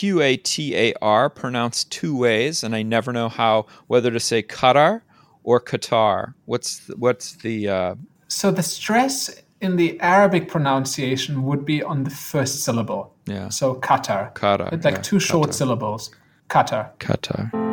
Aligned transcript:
Q 0.00 0.22
A 0.22 0.38
T 0.38 0.74
A 0.74 0.94
R, 1.02 1.28
pronounced 1.28 1.92
two 1.92 2.16
ways, 2.16 2.64
and 2.64 2.74
I 2.74 2.82
never 2.82 3.12
know 3.12 3.28
how 3.28 3.66
whether 3.86 4.10
to 4.10 4.18
say 4.18 4.42
Qatar 4.42 5.02
or 5.44 5.60
Qatar. 5.60 6.32
What's 6.46 6.78
the, 6.86 6.96
what's 6.96 7.36
the 7.36 7.68
uh... 7.68 7.94
so 8.26 8.50
the 8.50 8.62
stress 8.62 9.42
in 9.60 9.76
the 9.76 10.00
Arabic 10.00 10.48
pronunciation 10.48 11.42
would 11.42 11.66
be 11.66 11.82
on 11.82 12.04
the 12.04 12.10
first 12.10 12.64
syllable. 12.64 13.12
Yeah. 13.26 13.50
So 13.50 13.74
Qatar. 13.74 14.32
Qatar. 14.32 14.82
Like 14.82 14.94
yeah, 14.94 15.02
two 15.02 15.20
short 15.20 15.50
Qatar. 15.50 15.54
syllables. 15.54 16.10
Qatar. 16.48 16.96
Qatar. 16.98 17.69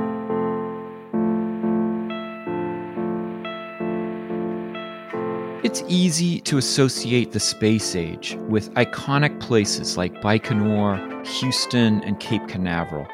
It's 5.67 5.83
easy 5.89 6.39
to 6.43 6.57
associate 6.57 7.33
the 7.33 7.41
space 7.41 7.93
age 7.93 8.37
with 8.47 8.73
iconic 8.75 9.37
places 9.41 9.97
like 9.97 10.13
Baikonur, 10.21 11.27
Houston, 11.27 12.01
and 12.03 12.17
Cape 12.21 12.47
Canaveral. 12.47 13.05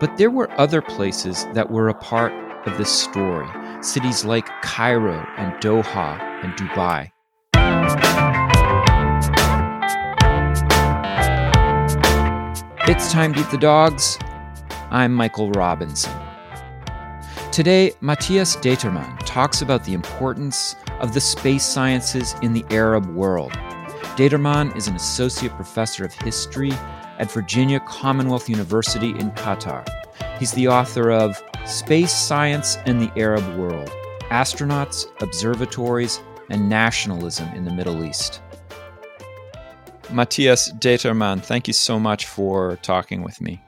But 0.00 0.16
there 0.16 0.30
were 0.30 0.50
other 0.58 0.80
places 0.80 1.44
that 1.52 1.70
were 1.70 1.90
a 1.90 1.94
part 1.94 2.32
of 2.66 2.78
this 2.78 2.90
story, 2.90 3.46
cities 3.82 4.24
like 4.24 4.46
Cairo 4.62 5.22
and 5.36 5.52
Doha 5.60 6.18
and 6.42 6.54
Dubai. 6.54 7.10
It's 12.88 13.12
time 13.12 13.34
to 13.34 13.40
eat 13.40 13.50
the 13.50 13.58
dogs. 13.58 14.18
I'm 14.90 15.12
Michael 15.12 15.50
Robinson. 15.50 16.27
Today, 17.58 17.90
Matthias 18.00 18.54
Determann 18.54 19.18
talks 19.26 19.62
about 19.62 19.82
the 19.82 19.92
importance 19.92 20.76
of 21.00 21.12
the 21.12 21.20
space 21.20 21.64
sciences 21.64 22.36
in 22.40 22.52
the 22.52 22.64
Arab 22.70 23.06
world. 23.16 23.50
Determann 24.14 24.76
is 24.76 24.86
an 24.86 24.94
associate 24.94 25.52
professor 25.56 26.04
of 26.04 26.14
history 26.14 26.70
at 27.18 27.32
Virginia 27.32 27.80
Commonwealth 27.80 28.48
University 28.48 29.10
in 29.10 29.32
Qatar. 29.32 29.84
He's 30.38 30.52
the 30.52 30.68
author 30.68 31.10
of 31.10 31.42
Space 31.66 32.12
Science 32.12 32.76
and 32.86 33.02
the 33.02 33.10
Arab 33.20 33.42
World 33.56 33.90
Astronauts, 34.30 35.06
Observatories, 35.20 36.20
and 36.50 36.68
Nationalism 36.68 37.48
in 37.56 37.64
the 37.64 37.72
Middle 37.72 38.04
East. 38.04 38.40
Matthias 40.12 40.70
Determann, 40.74 41.40
thank 41.40 41.66
you 41.66 41.74
so 41.74 41.98
much 41.98 42.24
for 42.24 42.78
talking 42.82 43.24
with 43.24 43.40
me. 43.40 43.60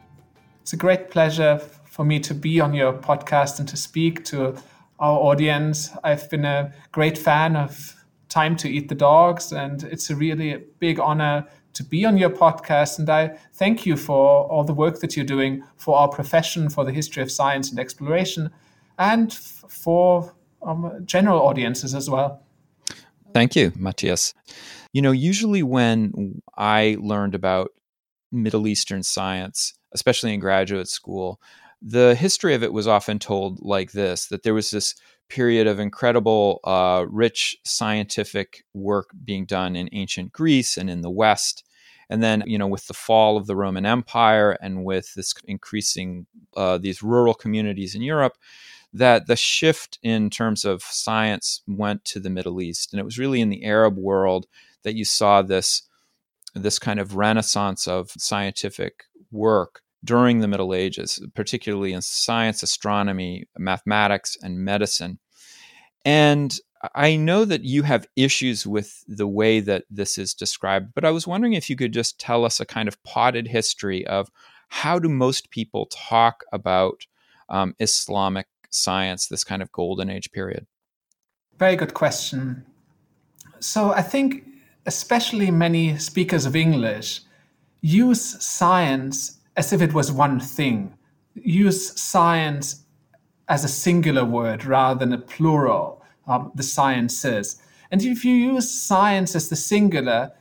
It's 0.62 0.74
a 0.74 0.76
great 0.76 1.10
pleasure 1.10 1.60
for 1.90 2.04
me 2.04 2.20
to 2.20 2.34
be 2.34 2.60
on 2.60 2.72
your 2.72 2.92
podcast 2.92 3.58
and 3.58 3.68
to 3.68 3.76
speak 3.76 4.24
to 4.24 4.56
our 5.00 5.18
audience. 5.18 5.90
I've 6.04 6.30
been 6.30 6.44
a 6.44 6.72
great 6.92 7.18
fan 7.18 7.56
of 7.56 7.96
Time 8.28 8.56
to 8.58 8.68
Eat 8.68 8.88
the 8.88 8.94
Dogs, 8.94 9.52
and 9.52 9.82
it's 9.82 10.08
a 10.08 10.14
really 10.14 10.62
big 10.78 11.00
honor 11.00 11.46
to 11.72 11.82
be 11.82 12.04
on 12.04 12.16
your 12.16 12.30
podcast. 12.30 13.00
And 13.00 13.10
I 13.10 13.36
thank 13.54 13.86
you 13.86 13.96
for 13.96 14.46
all 14.46 14.62
the 14.62 14.72
work 14.72 15.00
that 15.00 15.16
you're 15.16 15.26
doing 15.26 15.64
for 15.76 15.96
our 15.96 16.08
profession, 16.08 16.70
for 16.70 16.84
the 16.84 16.92
history 16.92 17.24
of 17.24 17.30
science 17.30 17.70
and 17.70 17.80
exploration, 17.80 18.50
and 18.96 19.32
for 19.32 20.32
um, 20.62 21.02
general 21.04 21.40
audiences 21.42 21.92
as 21.92 22.08
well. 22.08 22.40
Thank 23.34 23.56
you, 23.56 23.72
Matthias. 23.76 24.32
You 24.92 25.02
know, 25.02 25.12
usually 25.12 25.64
when 25.64 26.40
I 26.56 26.96
learned 27.00 27.34
about 27.34 27.70
Middle 28.30 28.68
Eastern 28.68 29.02
science, 29.02 29.74
especially 29.92 30.32
in 30.32 30.40
graduate 30.40 30.88
school, 30.88 31.40
the 31.82 32.14
history 32.14 32.54
of 32.54 32.62
it 32.62 32.72
was 32.72 32.86
often 32.86 33.18
told 33.18 33.60
like 33.62 33.92
this 33.92 34.26
that 34.26 34.42
there 34.42 34.54
was 34.54 34.70
this 34.70 34.94
period 35.28 35.66
of 35.66 35.78
incredible, 35.78 36.60
uh, 36.64 37.06
rich 37.08 37.56
scientific 37.64 38.64
work 38.74 39.10
being 39.24 39.46
done 39.46 39.76
in 39.76 39.88
ancient 39.92 40.32
Greece 40.32 40.76
and 40.76 40.90
in 40.90 41.00
the 41.00 41.10
West. 41.10 41.64
And 42.10 42.22
then, 42.22 42.42
you 42.46 42.58
know, 42.58 42.66
with 42.66 42.86
the 42.88 42.94
fall 42.94 43.36
of 43.36 43.46
the 43.46 43.54
Roman 43.54 43.86
Empire 43.86 44.58
and 44.60 44.84
with 44.84 45.14
this 45.14 45.32
increasing 45.44 46.26
uh, 46.56 46.76
these 46.76 47.02
rural 47.02 47.34
communities 47.34 47.94
in 47.94 48.02
Europe, 48.02 48.36
that 48.92 49.28
the 49.28 49.36
shift 49.36 50.00
in 50.02 50.28
terms 50.28 50.64
of 50.64 50.82
science 50.82 51.62
went 51.68 52.04
to 52.06 52.18
the 52.18 52.30
Middle 52.30 52.60
East. 52.60 52.92
And 52.92 52.98
it 52.98 53.04
was 53.04 53.18
really 53.18 53.40
in 53.40 53.48
the 53.48 53.64
Arab 53.64 53.96
world 53.96 54.46
that 54.82 54.96
you 54.96 55.04
saw 55.04 55.42
this 55.42 55.82
this 56.52 56.80
kind 56.80 56.98
of 56.98 57.14
renaissance 57.14 57.86
of 57.86 58.10
scientific 58.18 59.04
work 59.30 59.82
during 60.04 60.40
the 60.40 60.48
Middle 60.48 60.74
Ages, 60.74 61.24
particularly 61.34 61.92
in 61.92 62.02
science, 62.02 62.62
astronomy, 62.62 63.46
mathematics, 63.58 64.36
and 64.42 64.58
medicine. 64.58 65.18
And 66.04 66.56
I 66.94 67.16
know 67.16 67.44
that 67.44 67.62
you 67.62 67.82
have 67.82 68.06
issues 68.16 68.66
with 68.66 69.04
the 69.06 69.26
way 69.26 69.60
that 69.60 69.84
this 69.90 70.16
is 70.16 70.32
described, 70.32 70.92
but 70.94 71.04
I 71.04 71.10
was 71.10 71.26
wondering 71.26 71.52
if 71.52 71.68
you 71.68 71.76
could 71.76 71.92
just 71.92 72.18
tell 72.18 72.44
us 72.44 72.58
a 72.58 72.64
kind 72.64 72.88
of 72.88 73.02
potted 73.02 73.48
history 73.48 74.06
of 74.06 74.30
how 74.68 74.98
do 74.98 75.08
most 75.08 75.50
people 75.50 75.86
talk 75.86 76.42
about 76.52 77.06
um, 77.50 77.74
Islamic 77.80 78.46
science, 78.70 79.26
this 79.26 79.44
kind 79.44 79.60
of 79.60 79.70
golden 79.72 80.08
age 80.08 80.30
period? 80.32 80.66
Very 81.58 81.76
good 81.76 81.92
question. 81.92 82.64
So 83.58 83.92
I 83.92 84.00
think 84.00 84.44
especially 84.86 85.50
many 85.50 85.98
speakers 85.98 86.46
of 86.46 86.56
English 86.56 87.20
use 87.82 88.42
science 88.42 89.39
as 89.60 89.74
if 89.74 89.82
it 89.82 89.92
was 89.92 90.10
one 90.10 90.40
thing, 90.40 90.94
use 91.34 91.82
science 92.00 92.66
as 93.54 93.62
a 93.62 93.68
singular 93.68 94.24
word 94.24 94.64
rather 94.64 94.98
than 95.00 95.12
a 95.12 95.18
plural, 95.18 96.02
um, 96.26 96.50
the 96.54 96.62
sciences. 96.62 97.60
And 97.90 98.02
if 98.02 98.24
you 98.24 98.34
use 98.34 98.70
science 98.70 99.34
as 99.34 99.50
the 99.50 99.56
singular, 99.56 100.32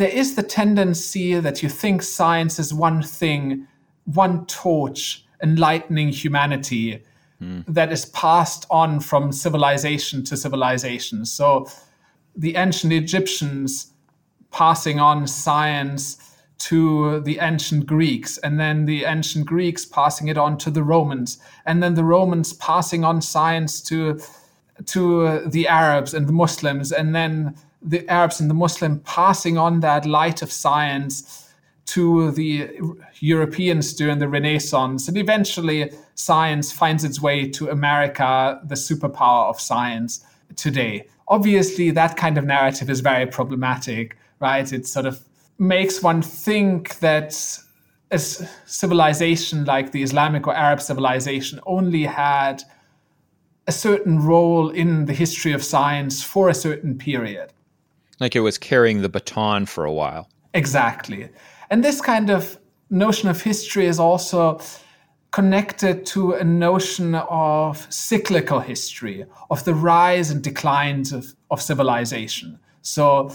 there 0.00 0.14
is 0.22 0.36
the 0.36 0.44
tendency 0.44 1.34
that 1.46 1.64
you 1.64 1.68
think 1.68 2.02
science 2.02 2.60
is 2.60 2.72
one 2.72 3.02
thing, 3.02 3.66
one 4.04 4.46
torch 4.46 5.24
enlightening 5.42 6.10
humanity 6.10 7.02
mm. 7.42 7.64
that 7.66 7.90
is 7.90 8.04
passed 8.06 8.66
on 8.70 9.00
from 9.00 9.32
civilization 9.32 10.22
to 10.28 10.36
civilization. 10.36 11.26
So 11.26 11.68
the 12.36 12.54
ancient 12.54 12.92
Egyptians 12.92 13.92
passing 14.52 15.00
on 15.00 15.26
science 15.26 16.33
to 16.58 17.20
the 17.20 17.38
ancient 17.40 17.86
Greeks, 17.86 18.38
and 18.38 18.58
then 18.58 18.86
the 18.86 19.04
ancient 19.04 19.46
Greeks 19.46 19.84
passing 19.84 20.28
it 20.28 20.38
on 20.38 20.56
to 20.58 20.70
the 20.70 20.82
Romans, 20.82 21.38
and 21.66 21.82
then 21.82 21.94
the 21.94 22.04
Romans 22.04 22.52
passing 22.54 23.04
on 23.04 23.20
science 23.20 23.80
to 23.82 24.20
to 24.86 25.40
the 25.46 25.68
Arabs 25.68 26.14
and 26.14 26.26
the 26.26 26.32
Muslims, 26.32 26.90
and 26.92 27.14
then 27.14 27.54
the 27.80 28.08
Arabs 28.08 28.40
and 28.40 28.50
the 28.50 28.54
Muslim 28.54 29.00
passing 29.00 29.58
on 29.58 29.80
that 29.80 30.06
light 30.06 30.42
of 30.42 30.50
science 30.50 31.48
to 31.86 32.30
the 32.32 32.70
Europeans 33.20 33.92
during 33.92 34.18
the 34.18 34.28
Renaissance, 34.28 35.06
and 35.06 35.16
eventually 35.18 35.92
science 36.14 36.72
finds 36.72 37.04
its 37.04 37.20
way 37.20 37.48
to 37.50 37.68
America, 37.68 38.60
the 38.64 38.74
superpower 38.74 39.50
of 39.50 39.60
science 39.60 40.24
today. 40.56 41.06
Obviously, 41.28 41.90
that 41.90 42.16
kind 42.16 42.38
of 42.38 42.44
narrative 42.44 42.88
is 42.88 43.00
very 43.00 43.26
problematic, 43.26 44.16
right? 44.40 44.72
It's 44.72 44.90
sort 44.90 45.06
of 45.06 45.20
makes 45.58 46.02
one 46.02 46.22
think 46.22 46.98
that 46.98 47.34
a 48.10 48.18
civilization 48.18 49.64
like 49.64 49.92
the 49.92 50.02
Islamic 50.02 50.46
or 50.46 50.54
Arab 50.54 50.80
civilization 50.80 51.60
only 51.66 52.04
had 52.04 52.62
a 53.66 53.72
certain 53.72 54.20
role 54.20 54.70
in 54.70 55.06
the 55.06 55.12
history 55.12 55.52
of 55.52 55.64
science 55.64 56.22
for 56.22 56.48
a 56.48 56.54
certain 56.54 56.96
period. 56.98 57.52
Like 58.20 58.36
it 58.36 58.40
was 58.40 58.58
carrying 58.58 59.02
the 59.02 59.08
baton 59.08 59.66
for 59.66 59.84
a 59.84 59.92
while. 59.92 60.28
Exactly. 60.52 61.28
And 61.70 61.82
this 61.82 62.00
kind 62.00 62.30
of 62.30 62.58
notion 62.90 63.28
of 63.28 63.40
history 63.42 63.86
is 63.86 63.98
also 63.98 64.60
connected 65.30 66.06
to 66.06 66.34
a 66.34 66.44
notion 66.44 67.16
of 67.16 67.92
cyclical 67.92 68.60
history, 68.60 69.24
of 69.50 69.64
the 69.64 69.74
rise 69.74 70.30
and 70.30 70.42
declines 70.42 71.12
of, 71.12 71.34
of 71.50 71.60
civilization. 71.60 72.58
So, 72.82 73.32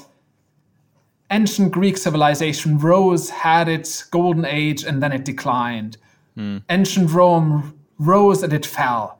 ancient 1.31 1.71
Greek 1.71 1.97
civilization 1.97 2.77
rose, 2.77 3.29
had 3.29 3.67
its 3.67 4.03
golden 4.03 4.45
age, 4.45 4.83
and 4.83 5.01
then 5.01 5.11
it 5.11 5.25
declined. 5.25 5.97
Mm. 6.37 6.63
Ancient 6.69 7.11
Rome 7.11 7.77
rose 7.97 8.43
and 8.43 8.53
it 8.53 8.65
fell. 8.65 9.19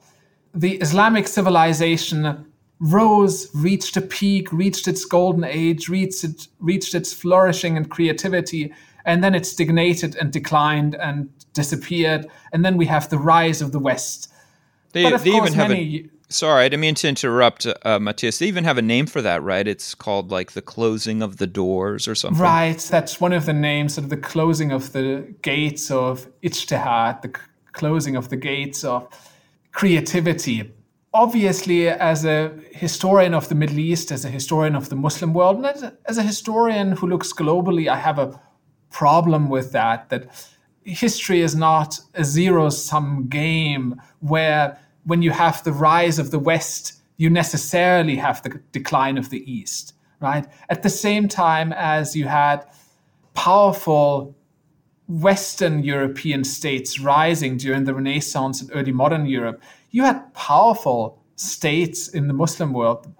The 0.53 0.77
Islamic 0.77 1.27
civilization 1.27 2.45
rose, 2.79 3.49
reached 3.53 3.97
a 3.97 4.01
peak, 4.01 4.51
reached 4.51 4.87
its 4.87 5.05
golden 5.05 5.43
age, 5.43 5.89
reached, 5.89 6.23
it, 6.23 6.47
reached 6.59 6.95
its 6.95 7.13
flourishing 7.13 7.77
and 7.77 7.89
creativity, 7.89 8.73
and 9.05 9.23
then 9.23 9.35
it 9.35 9.45
stagnated 9.45 10.15
and 10.15 10.31
declined 10.31 10.95
and 10.95 11.29
disappeared. 11.53 12.27
And 12.53 12.63
then 12.63 12.77
we 12.77 12.85
have 12.85 13.09
the 13.09 13.19
rise 13.19 13.61
of 13.61 13.71
the 13.71 13.79
West. 13.79 14.31
They, 14.93 15.03
but 15.03 15.13
of 15.13 15.23
they 15.23 15.31
course, 15.31 15.49
even 15.49 15.59
have 15.59 15.69
many, 15.69 15.97
a, 15.97 16.09
sorry, 16.29 16.65
I 16.65 16.69
didn't 16.69 16.81
mean 16.81 16.95
to 16.95 17.07
interrupt, 17.07 17.67
uh, 17.83 17.99
Matthias. 17.99 18.39
They 18.39 18.47
even 18.47 18.63
have 18.63 18.77
a 18.77 18.81
name 18.81 19.05
for 19.05 19.21
that, 19.21 19.43
right? 19.43 19.67
It's 19.67 19.93
called 19.95 20.31
like 20.31 20.53
the 20.53 20.61
closing 20.61 21.21
of 21.21 21.37
the 21.37 21.47
doors 21.47 22.07
or 22.07 22.15
something. 22.15 22.41
Right, 22.41 22.79
that's 22.79 23.19
one 23.19 23.33
of 23.33 23.45
the 23.45 23.53
names 23.53 23.97
of 23.97 24.09
the 24.09 24.17
closing 24.17 24.71
of 24.71 24.93
the 24.93 25.33
gates 25.41 25.91
of 25.91 26.27
ijtihad, 26.41 27.21
the 27.21 27.33
closing 27.73 28.15
of 28.15 28.29
the 28.29 28.37
gates 28.37 28.83
of 28.83 29.07
creativity. 29.71 30.71
Obviously, 31.13 31.89
as 31.89 32.23
a 32.23 32.53
historian 32.71 33.33
of 33.33 33.49
the 33.49 33.55
Middle 33.55 33.79
East, 33.79 34.11
as 34.11 34.25
a 34.25 34.29
historian 34.29 34.75
of 34.75 34.89
the 34.89 34.95
Muslim 34.95 35.33
world, 35.33 35.57
and 35.57 35.65
as 35.65 35.81
a, 35.81 35.97
as 36.05 36.17
a 36.19 36.23
historian 36.23 36.91
who 36.91 37.07
looks 37.07 37.33
globally, 37.33 37.87
I 37.87 37.95
have 37.95 38.19
a 38.19 38.39
problem 38.91 39.49
with 39.49 39.71
that. 39.71 40.09
That 40.09 40.29
history 40.83 41.41
is 41.41 41.55
not 41.55 41.99
a 42.13 42.23
zero 42.23 42.69
sum 42.69 43.27
game 43.27 43.99
where 44.19 44.77
when 45.05 45.21
you 45.21 45.31
have 45.31 45.63
the 45.63 45.73
rise 45.73 46.19
of 46.19 46.31
the 46.31 46.39
West, 46.39 47.01
you 47.17 47.29
necessarily 47.29 48.15
have 48.15 48.41
the 48.43 48.61
decline 48.71 49.17
of 49.17 49.29
the 49.29 49.51
East, 49.51 49.93
right? 50.19 50.45
At 50.69 50.83
the 50.83 50.89
same 50.89 51.27
time 51.27 51.73
as 51.73 52.15
you 52.15 52.27
had 52.27 52.65
powerful 53.33 54.35
Western 55.07 55.83
European 55.83 56.43
states 56.43 56.99
rising 56.99 57.57
during 57.57 57.85
the 57.85 57.93
Renaissance 57.93 58.61
and 58.61 58.69
early 58.73 58.91
modern 58.91 59.25
Europe, 59.25 59.61
you 59.91 60.03
had 60.03 60.33
powerful 60.33 61.21
states 61.35 62.07
in 62.09 62.27
the 62.27 62.33
Muslim 62.33 62.73
world, 62.73 63.11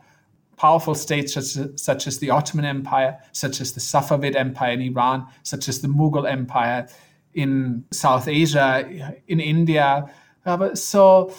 powerful 0.56 0.94
states 0.94 1.34
such 1.34 1.58
as, 1.58 1.82
such 1.82 2.06
as 2.06 2.20
the 2.20 2.30
Ottoman 2.30 2.66
Empire, 2.66 3.18
such 3.32 3.60
as 3.60 3.74
the 3.74 3.80
Safavid 3.80 4.36
Empire 4.36 4.74
in 4.74 4.82
Iran, 4.82 5.26
such 5.44 5.68
as 5.68 5.82
the 5.82 5.88
Mughal 5.88 6.30
Empire 6.30 6.88
in 7.34 7.84
South 7.92 8.28
Asia, 8.28 9.16
in 9.28 9.40
India. 9.40 10.10
Uh, 10.46 10.76
so 10.76 11.34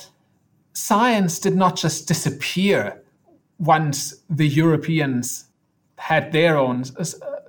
science 0.73 1.39
did 1.39 1.57
not 1.57 1.77
just 1.77 2.09
disappear 2.09 3.03
once 3.59 4.15
the 4.29 4.49
Europeans 4.49 5.47
had 5.97 6.33
their 6.33 6.57
own 6.57 6.85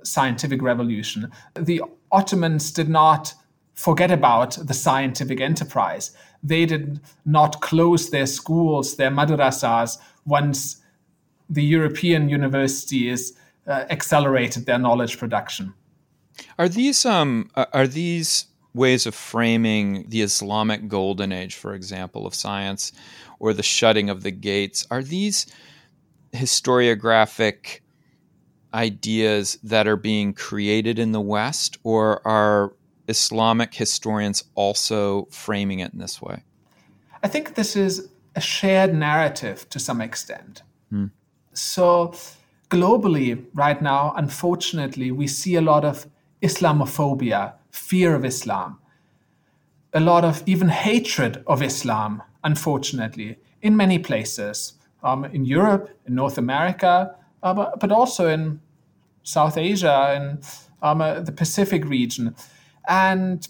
scientific 0.02 0.60
revolution. 0.62 1.30
The 1.54 1.82
Ottomans 2.10 2.70
did 2.70 2.88
not 2.88 3.34
forget 3.74 4.10
about 4.10 4.58
the 4.66 4.74
scientific 4.74 5.40
enterprise. 5.40 6.14
They 6.42 6.66
did 6.66 7.00
not 7.24 7.60
close 7.60 8.10
their 8.10 8.26
schools, 8.26 8.96
their 8.96 9.10
madrasas, 9.10 9.96
once 10.26 10.82
the 11.48 11.64
European 11.64 12.28
universities 12.28 13.32
uh, 13.66 13.84
accelerated 13.90 14.66
their 14.66 14.78
knowledge 14.78 15.18
production. 15.18 15.72
Are 16.58 16.68
these 16.68 17.04
um 17.06 17.50
are 17.54 17.86
these 17.86 18.46
ways 18.74 19.06
of 19.06 19.14
framing 19.14 20.08
the 20.08 20.22
Islamic 20.22 20.88
golden 20.88 21.32
age, 21.32 21.54
for 21.54 21.74
example, 21.74 22.26
of 22.26 22.34
science, 22.34 22.92
or 23.38 23.52
the 23.52 23.62
shutting 23.62 24.10
of 24.10 24.22
the 24.22 24.30
gates? 24.30 24.86
Are 24.90 25.02
these 25.02 25.46
historiographic 26.32 27.80
ideas 28.74 29.58
that 29.62 29.86
are 29.86 29.96
being 29.96 30.32
created 30.32 30.98
in 30.98 31.12
the 31.12 31.20
West, 31.20 31.78
or 31.82 32.26
are 32.26 32.72
Islamic 33.08 33.74
historians 33.74 34.44
also 34.54 35.26
framing 35.30 35.80
it 35.80 35.92
in 35.92 35.98
this 35.98 36.22
way? 36.22 36.42
I 37.22 37.28
think 37.28 37.54
this 37.54 37.76
is 37.76 38.08
a 38.34 38.40
shared 38.40 38.94
narrative 38.94 39.68
to 39.70 39.78
some 39.78 40.00
extent. 40.00 40.62
Hmm. 40.90 41.06
So, 41.52 42.14
globally, 42.70 43.44
right 43.52 43.80
now, 43.82 44.14
unfortunately, 44.16 45.10
we 45.12 45.26
see 45.26 45.56
a 45.56 45.60
lot 45.60 45.84
of 45.84 46.06
Islamophobia, 46.42 47.52
fear 47.72 48.14
of 48.14 48.24
Islam, 48.24 48.78
a 49.92 50.00
lot 50.00 50.24
of 50.24 50.42
even 50.46 50.68
hatred 50.68 51.42
of 51.46 51.62
Islam, 51.62 52.22
unfortunately, 52.44 53.38
in 53.60 53.76
many 53.76 53.98
places, 53.98 54.74
um, 55.02 55.24
in 55.24 55.44
Europe, 55.44 55.90
in 56.06 56.14
North 56.14 56.38
America, 56.38 57.14
uh, 57.42 57.54
but, 57.54 57.80
but, 57.80 57.90
also 57.90 58.28
in 58.28 58.60
South 59.24 59.58
Asia 59.58 60.14
and 60.14 60.44
um, 60.80 61.00
uh, 61.00 61.20
the 61.20 61.32
Pacific 61.32 61.84
region. 61.84 62.36
And 62.88 63.48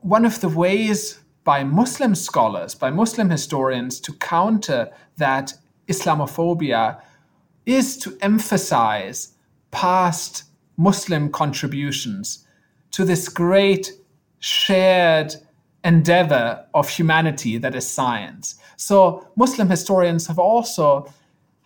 one 0.00 0.24
of 0.24 0.40
the 0.40 0.48
ways 0.48 1.20
by 1.44 1.62
Muslim 1.62 2.14
scholars, 2.14 2.74
by 2.74 2.90
Muslim 2.90 3.30
historians 3.30 4.00
to 4.00 4.12
counter 4.14 4.90
that 5.18 5.54
Islamophobia 5.88 7.00
is 7.66 7.96
to 7.98 8.16
emphasize 8.20 9.34
past 9.70 10.44
Muslim 10.76 11.30
contributions 11.30 12.46
to 12.92 13.04
this 13.04 13.28
great 13.28 13.92
shared 14.38 15.34
endeavor 15.84 16.66
of 16.74 16.88
humanity 16.88 17.58
that 17.58 17.74
is 17.74 17.88
science. 17.88 18.56
So, 18.76 19.28
Muslim 19.36 19.68
historians 19.68 20.26
have 20.26 20.38
also 20.38 21.12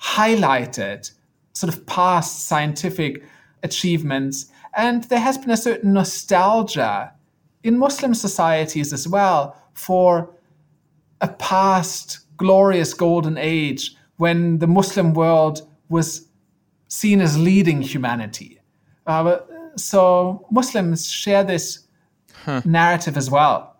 highlighted 0.00 1.10
sort 1.52 1.72
of 1.72 1.86
past 1.86 2.46
scientific 2.46 3.22
achievements, 3.62 4.46
and 4.76 5.04
there 5.04 5.20
has 5.20 5.38
been 5.38 5.50
a 5.50 5.56
certain 5.56 5.92
nostalgia 5.92 7.12
in 7.62 7.78
Muslim 7.78 8.14
societies 8.14 8.92
as 8.92 9.08
well 9.08 9.56
for 9.72 10.30
a 11.20 11.28
past 11.28 12.20
glorious 12.36 12.92
golden 12.92 13.38
age 13.38 13.96
when 14.16 14.58
the 14.58 14.66
Muslim 14.66 15.14
world 15.14 15.66
was 15.88 16.28
seen 16.88 17.20
as 17.20 17.38
leading 17.38 17.80
humanity. 17.82 18.60
Uh, 19.06 19.38
so 19.76 20.46
Muslims 20.50 21.08
share 21.08 21.44
this 21.44 21.86
huh. 22.44 22.62
narrative 22.64 23.16
as 23.16 23.30
well. 23.30 23.76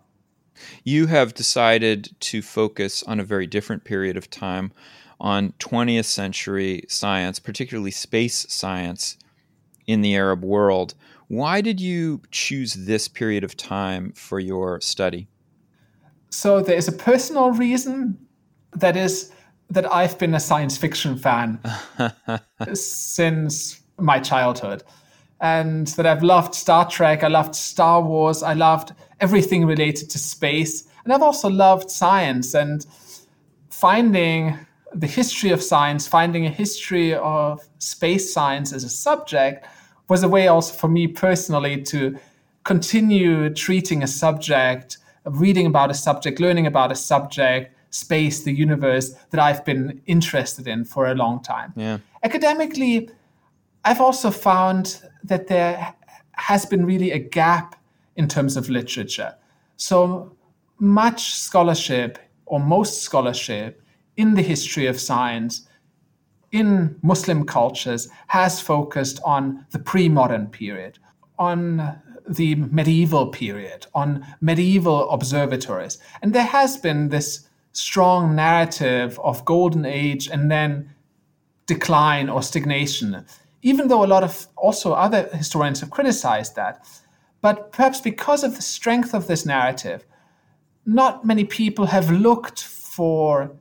You 0.83 1.07
have 1.07 1.33
decided 1.33 2.09
to 2.21 2.41
focus 2.41 3.03
on 3.03 3.19
a 3.19 3.23
very 3.23 3.47
different 3.47 3.83
period 3.83 4.17
of 4.17 4.29
time 4.29 4.71
on 5.19 5.53
20th 5.59 6.05
century 6.05 6.83
science, 6.87 7.39
particularly 7.39 7.91
space 7.91 8.45
science 8.49 9.17
in 9.87 10.01
the 10.01 10.15
Arab 10.15 10.43
world. 10.43 10.93
Why 11.27 11.61
did 11.61 11.79
you 11.79 12.21
choose 12.31 12.73
this 12.73 13.07
period 13.07 13.43
of 13.43 13.57
time 13.57 14.13
for 14.13 14.39
your 14.39 14.79
study? 14.81 15.27
So, 16.29 16.61
there 16.61 16.75
is 16.75 16.87
a 16.87 16.91
personal 16.91 17.51
reason 17.51 18.17
that 18.73 18.97
is 18.97 19.31
that 19.69 19.91
I've 19.91 20.19
been 20.19 20.35
a 20.35 20.39
science 20.39 20.77
fiction 20.77 21.17
fan 21.17 21.59
since 22.73 23.81
my 23.97 24.19
childhood. 24.19 24.83
And 25.45 25.87
that 25.97 26.07
I've 26.07 26.23
loved 26.23 26.55
Star 26.55 26.89
Trek, 26.89 27.23
I 27.23 27.27
loved 27.27 27.55
Star 27.55 28.01
Wars, 28.01 28.41
I 28.41 28.53
loved 28.53 28.93
everything 29.19 29.65
related 29.65 30.09
to 30.09 30.17
space. 30.17 30.87
And 31.03 31.13
I've 31.13 31.21
also 31.21 31.49
loved 31.49 31.91
science 31.91 32.55
and 32.55 32.83
finding 33.69 34.57
the 34.91 35.07
history 35.07 35.51
of 35.51 35.61
science, 35.61 36.07
finding 36.07 36.47
a 36.47 36.49
history 36.49 37.13
of 37.13 37.61
space 37.77 38.33
science 38.33 38.73
as 38.73 38.83
a 38.83 38.89
subject 38.89 39.67
was 40.09 40.23
a 40.23 40.29
way 40.29 40.47
also 40.47 40.73
for 40.73 40.87
me 40.87 41.07
personally 41.07 41.81
to 41.83 42.17
continue 42.63 43.49
treating 43.53 44.01
a 44.01 44.07
subject, 44.07 44.97
reading 45.25 45.67
about 45.67 45.91
a 45.91 45.93
subject, 45.93 46.39
learning 46.39 46.65
about 46.65 46.91
a 46.91 46.95
subject 46.95 47.75
space, 47.91 48.43
the 48.43 48.53
universe 48.53 49.13
that 49.29 49.39
I've 49.39 49.63
been 49.63 50.01
interested 50.07 50.67
in 50.67 50.85
for 50.85 51.05
a 51.05 51.15
long 51.15 51.41
time. 51.43 51.71
Yeah. 51.75 51.99
Academically, 52.23 53.09
I've 53.85 54.01
also 54.01 54.31
found 54.31 54.99
that 55.23 55.47
there 55.47 55.93
has 56.31 56.65
been 56.65 56.85
really 56.85 57.11
a 57.11 57.19
gap 57.19 57.75
in 58.15 58.27
terms 58.27 58.57
of 58.57 58.67
literature. 58.67 59.35
So 59.77 60.35
much 60.79 61.35
scholarship, 61.35 62.17
or 62.47 62.59
most 62.59 63.03
scholarship, 63.03 63.81
in 64.17 64.33
the 64.33 64.41
history 64.41 64.87
of 64.87 64.99
science 64.99 65.67
in 66.51 66.95
Muslim 67.03 67.45
cultures 67.45 68.07
has 68.27 68.59
focused 68.59 69.19
on 69.23 69.65
the 69.71 69.79
pre 69.79 70.09
modern 70.09 70.47
period, 70.47 70.97
on 71.37 72.01
the 72.27 72.55
medieval 72.55 73.27
period, 73.27 73.85
on 73.93 74.25
medieval 74.41 75.09
observatories. 75.11 75.99
And 76.23 76.33
there 76.33 76.45
has 76.45 76.75
been 76.77 77.09
this 77.09 77.47
strong 77.73 78.35
narrative 78.35 79.19
of 79.19 79.45
golden 79.45 79.85
age 79.85 80.27
and 80.27 80.49
then 80.49 80.89
decline 81.67 82.29
or 82.29 82.41
stagnation, 82.41 83.25
even 83.65 83.87
though 83.87 84.03
a 84.03 84.13
lot 84.15 84.23
of 84.23 84.47
also 84.55 84.93
other 84.93 85.23
historians 85.33 85.79
have 85.79 85.89
criticized 85.89 86.55
that. 86.55 86.85
But 87.41 87.71
perhaps 87.71 87.99
because 87.99 88.43
of 88.43 88.55
the 88.55 88.61
strength 88.61 89.15
of 89.15 89.25
this 89.25 89.43
narrative, 89.43 90.05
not 90.85 91.25
many 91.25 91.45
people 91.45 91.87
have 91.87 92.11
looked 92.11 92.63
for 92.63 93.51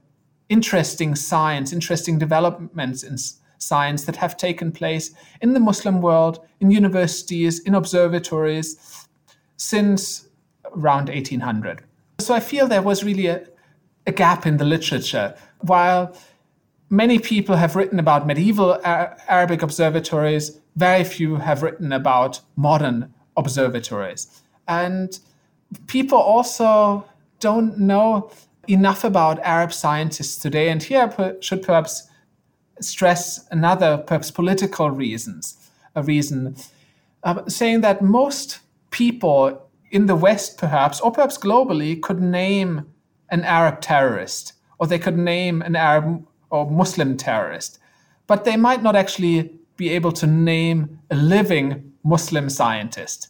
interesting 0.50 1.14
science, 1.14 1.72
interesting 1.72 2.18
developments 2.18 3.02
in 3.02 3.16
science 3.56 4.04
that 4.04 4.16
have 4.16 4.36
taken 4.36 4.70
place 4.72 5.10
in 5.40 5.54
the 5.54 5.60
Muslim 5.60 6.02
world, 6.02 6.46
in 6.60 6.70
universities, 6.70 7.60
in 7.60 7.74
observatories 7.74 9.06
since 9.56 10.28
around 10.76 11.08
1800. 11.08 11.82
So 12.18 12.34
I 12.34 12.40
feel 12.40 12.66
there 12.66 12.82
was 12.82 13.04
really 13.04 13.28
a, 13.28 13.46
a 14.06 14.12
gap 14.12 14.44
in 14.44 14.58
the 14.58 14.66
literature. 14.66 15.34
While 15.60 16.14
many 16.90 17.18
people 17.18 17.56
have 17.56 17.76
written 17.76 17.98
about 17.98 18.26
medieval 18.26 18.78
Arabic 18.84 19.62
observatories, 19.62 20.60
very 20.76 21.04
few 21.04 21.36
have 21.36 21.62
written 21.62 21.92
about 21.92 22.40
modern 22.56 23.12
observatories. 23.36 24.42
And 24.68 25.18
people 25.86 26.18
also 26.18 27.04
don't 27.40 27.78
know 27.78 28.30
enough 28.68 29.04
about 29.04 29.38
Arab 29.40 29.72
scientists 29.72 30.36
today. 30.36 30.68
And 30.68 30.82
here 30.82 31.12
I 31.18 31.34
should 31.40 31.62
perhaps 31.62 32.08
stress 32.80 33.46
another, 33.50 33.98
perhaps 33.98 34.30
political 34.30 34.90
reasons, 34.90 35.70
a 35.94 36.02
reason, 36.02 36.56
uh, 37.22 37.46
saying 37.48 37.82
that 37.82 38.02
most 38.02 38.60
people 38.90 39.70
in 39.90 40.06
the 40.06 40.16
West, 40.16 40.58
perhaps, 40.58 41.00
or 41.00 41.12
perhaps 41.12 41.38
globally, 41.38 42.00
could 42.00 42.20
name 42.20 42.86
an 43.30 43.44
Arab 43.44 43.80
terrorist, 43.80 44.54
or 44.78 44.86
they 44.86 44.98
could 44.98 45.16
name 45.16 45.62
an 45.62 45.76
Arab 45.76 46.26
or 46.54 46.70
Muslim 46.70 47.16
terrorist, 47.16 47.80
but 48.28 48.44
they 48.44 48.56
might 48.56 48.80
not 48.80 48.94
actually 48.94 49.50
be 49.76 49.90
able 49.90 50.12
to 50.12 50.26
name 50.26 51.00
a 51.10 51.16
living 51.16 51.92
Muslim 52.04 52.48
scientist. 52.48 53.28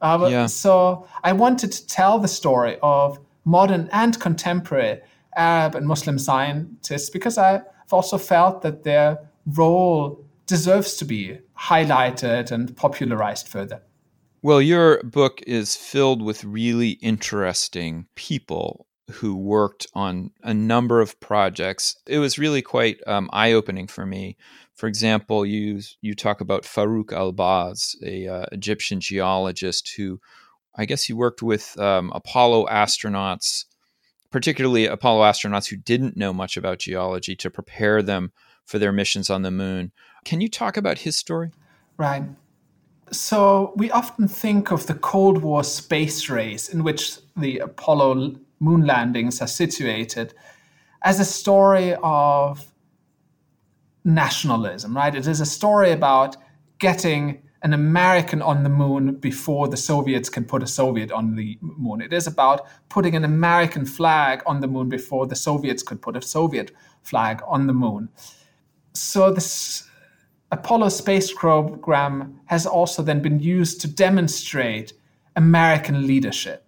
Uh, 0.00 0.28
yeah. 0.28 0.46
So 0.46 1.06
I 1.22 1.32
wanted 1.32 1.70
to 1.70 1.86
tell 1.86 2.18
the 2.18 2.28
story 2.28 2.76
of 2.82 3.20
modern 3.44 3.88
and 3.92 4.18
contemporary 4.18 5.00
Arab 5.36 5.76
and 5.76 5.86
Muslim 5.86 6.18
scientists 6.18 7.10
because 7.10 7.38
I've 7.38 7.62
also 7.92 8.18
felt 8.18 8.62
that 8.62 8.82
their 8.82 9.18
role 9.46 10.24
deserves 10.46 10.96
to 10.96 11.04
be 11.04 11.38
highlighted 11.56 12.50
and 12.50 12.76
popularized 12.76 13.46
further. 13.46 13.82
Well, 14.42 14.60
your 14.60 15.02
book 15.04 15.42
is 15.46 15.76
filled 15.76 16.22
with 16.22 16.44
really 16.44 16.90
interesting 17.00 18.06
people 18.16 18.86
who 19.10 19.36
worked 19.36 19.86
on 19.94 20.30
a 20.42 20.54
number 20.54 21.00
of 21.00 21.18
projects. 21.20 21.96
It 22.06 22.18
was 22.18 22.38
really 22.38 22.62
quite 22.62 23.00
um, 23.06 23.28
eye 23.32 23.52
opening 23.52 23.86
for 23.86 24.06
me. 24.06 24.36
For 24.74 24.86
example, 24.86 25.46
you 25.46 25.80
you 26.00 26.14
talk 26.14 26.40
about 26.40 26.64
Farouk 26.64 27.06
Albaz, 27.06 27.94
a 28.02 28.26
uh, 28.26 28.46
Egyptian 28.50 29.00
geologist 29.00 29.92
who, 29.96 30.20
I 30.74 30.84
guess, 30.84 31.04
he 31.04 31.12
worked 31.12 31.42
with 31.42 31.78
um, 31.78 32.10
Apollo 32.14 32.66
astronauts, 32.66 33.66
particularly 34.30 34.86
Apollo 34.86 35.22
astronauts 35.22 35.68
who 35.68 35.76
didn't 35.76 36.16
know 36.16 36.32
much 36.32 36.56
about 36.56 36.78
geology, 36.78 37.36
to 37.36 37.50
prepare 37.50 38.02
them 38.02 38.32
for 38.64 38.78
their 38.78 38.92
missions 38.92 39.30
on 39.30 39.42
the 39.42 39.50
moon. 39.50 39.92
Can 40.24 40.40
you 40.40 40.48
talk 40.48 40.76
about 40.76 40.98
his 40.98 41.14
story? 41.14 41.50
Right. 41.96 42.24
So 43.12 43.74
we 43.76 43.90
often 43.90 44.26
think 44.26 44.72
of 44.72 44.86
the 44.86 44.94
Cold 44.94 45.42
War 45.42 45.62
space 45.62 46.28
race 46.30 46.68
in 46.68 46.82
which 46.82 47.18
the 47.36 47.58
Apollo 47.58 48.36
moon 48.60 48.86
landings 48.86 49.40
are 49.40 49.46
situated 49.46 50.34
as 51.02 51.20
a 51.20 51.24
story 51.24 51.94
of 52.02 52.72
nationalism, 54.04 54.96
right? 54.96 55.14
It 55.14 55.26
is 55.26 55.40
a 55.40 55.46
story 55.46 55.90
about 55.90 56.36
getting 56.78 57.42
an 57.62 57.72
American 57.72 58.42
on 58.42 58.62
the 58.62 58.68
moon 58.68 59.14
before 59.16 59.68
the 59.68 59.76
Soviets 59.76 60.28
can 60.28 60.44
put 60.44 60.62
a 60.62 60.66
Soviet 60.66 61.10
on 61.10 61.34
the 61.34 61.58
moon. 61.62 62.02
It 62.02 62.12
is 62.12 62.26
about 62.26 62.66
putting 62.90 63.16
an 63.16 63.24
American 63.24 63.86
flag 63.86 64.42
on 64.44 64.60
the 64.60 64.66
moon 64.66 64.90
before 64.90 65.26
the 65.26 65.34
Soviets 65.34 65.82
could 65.82 66.02
put 66.02 66.14
a 66.14 66.20
Soviet 66.20 66.72
flag 67.02 67.40
on 67.46 67.66
the 67.66 67.72
moon. 67.72 68.10
So 68.92 69.32
this 69.32 69.88
Apollo 70.50 70.90
space 70.90 71.32
program 71.32 72.38
has 72.46 72.66
also 72.66 73.02
then 73.02 73.22
been 73.22 73.40
used 73.40 73.80
to 73.80 73.88
demonstrate 73.88 74.92
American 75.34 76.06
leadership. 76.06 76.63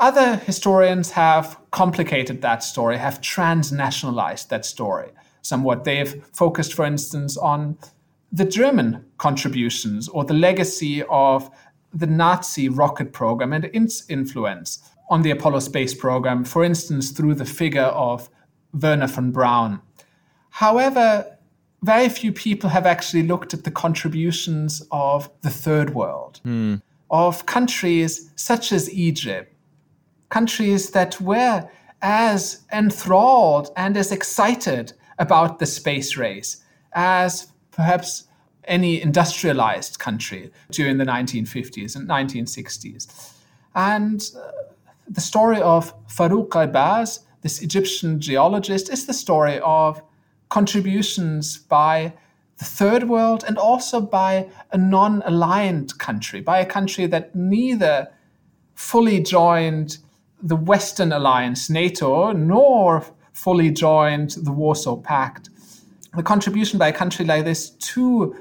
Other 0.00 0.36
historians 0.36 1.10
have 1.10 1.58
complicated 1.72 2.40
that 2.40 2.64
story, 2.64 2.96
have 2.96 3.20
transnationalized 3.20 4.48
that 4.48 4.64
story 4.64 5.10
somewhat. 5.42 5.84
They've 5.84 6.24
focused, 6.32 6.72
for 6.72 6.86
instance, 6.86 7.36
on 7.36 7.76
the 8.32 8.46
German 8.46 9.04
contributions 9.18 10.08
or 10.08 10.24
the 10.24 10.34
legacy 10.34 11.02
of 11.10 11.50
the 11.92 12.06
Nazi 12.06 12.68
rocket 12.70 13.12
program 13.12 13.52
and 13.52 13.66
its 13.66 14.08
influence 14.08 14.90
on 15.10 15.20
the 15.20 15.32
Apollo 15.32 15.58
space 15.60 15.92
program, 15.92 16.44
for 16.44 16.64
instance, 16.64 17.10
through 17.10 17.34
the 17.34 17.44
figure 17.44 17.82
of 17.82 18.30
Wernher 18.72 19.08
von 19.08 19.32
Braun. 19.32 19.82
However, 20.50 21.36
very 21.82 22.08
few 22.08 22.32
people 22.32 22.70
have 22.70 22.86
actually 22.86 23.24
looked 23.24 23.52
at 23.52 23.64
the 23.64 23.70
contributions 23.70 24.82
of 24.90 25.28
the 25.42 25.50
third 25.50 25.94
world, 25.94 26.40
mm. 26.44 26.80
of 27.10 27.44
countries 27.46 28.30
such 28.36 28.72
as 28.72 28.92
Egypt, 28.92 29.49
countries 30.30 30.90
that 30.90 31.20
were 31.20 31.68
as 32.02 32.62
enthralled 32.72 33.70
and 33.76 33.96
as 33.96 34.10
excited 34.10 34.92
about 35.18 35.58
the 35.58 35.66
space 35.66 36.16
race 36.16 36.62
as 36.94 37.52
perhaps 37.70 38.24
any 38.64 39.00
industrialized 39.00 39.98
country 39.98 40.50
during 40.70 40.96
the 40.98 41.04
1950s 41.04 41.96
and 41.96 42.08
1960s. 42.08 43.34
And 43.74 44.30
uh, 44.36 44.50
the 45.08 45.20
story 45.20 45.60
of 45.60 45.94
Farouk 46.06 46.50
Albaz, 46.50 47.20
this 47.42 47.62
Egyptian 47.62 48.20
geologist, 48.20 48.88
is 48.88 49.06
the 49.06 49.12
story 49.12 49.60
of 49.60 50.02
contributions 50.48 51.58
by 51.58 52.12
the 52.58 52.64
third 52.64 53.08
world 53.08 53.44
and 53.46 53.58
also 53.58 54.00
by 54.00 54.48
a 54.72 54.78
non 54.78 55.22
aligned 55.24 55.98
country, 55.98 56.40
by 56.40 56.60
a 56.60 56.66
country 56.66 57.06
that 57.06 57.34
neither 57.34 58.08
fully 58.74 59.20
joined 59.20 59.98
the 60.42 60.56
Western 60.56 61.12
alliance, 61.12 61.70
NATO, 61.70 62.32
nor 62.32 63.04
fully 63.32 63.70
joined 63.70 64.30
the 64.42 64.52
Warsaw 64.52 64.96
Pact. 64.96 65.50
The 66.14 66.22
contribution 66.22 66.78
by 66.78 66.88
a 66.88 66.92
country 66.92 67.24
like 67.24 67.44
this 67.44 67.70
to 67.70 68.36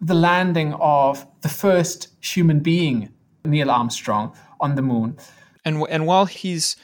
the 0.00 0.14
landing 0.14 0.74
of 0.74 1.26
the 1.42 1.48
first 1.48 2.08
human 2.24 2.60
being, 2.60 3.10
Neil 3.44 3.70
Armstrong, 3.70 4.34
on 4.60 4.74
the 4.74 4.82
moon. 4.82 5.16
And, 5.64 5.84
and 5.90 6.06
while 6.06 6.26
he's 6.26 6.76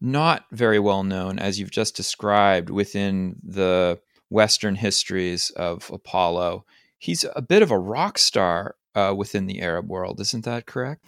not 0.00 0.44
very 0.52 0.78
well 0.78 1.02
known, 1.02 1.38
as 1.38 1.58
you've 1.58 1.70
just 1.70 1.96
described, 1.96 2.70
within 2.70 3.40
the 3.42 3.98
Western 4.30 4.76
histories 4.76 5.50
of 5.50 5.90
Apollo, 5.92 6.64
he's 6.98 7.24
a 7.34 7.42
bit 7.42 7.62
of 7.62 7.70
a 7.70 7.78
rock 7.78 8.18
star 8.18 8.76
uh, 8.94 9.12
within 9.16 9.46
the 9.46 9.60
Arab 9.60 9.88
world. 9.88 10.20
Isn't 10.20 10.44
that 10.44 10.66
correct? 10.66 11.04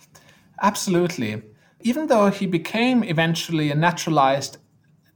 Absolutely 0.61 1.43
even 1.85 2.07
though 2.07 2.31
he 2.31 2.47
became 2.47 3.05
eventually 3.05 3.71
a 3.71 3.75
naturalized 3.75 4.57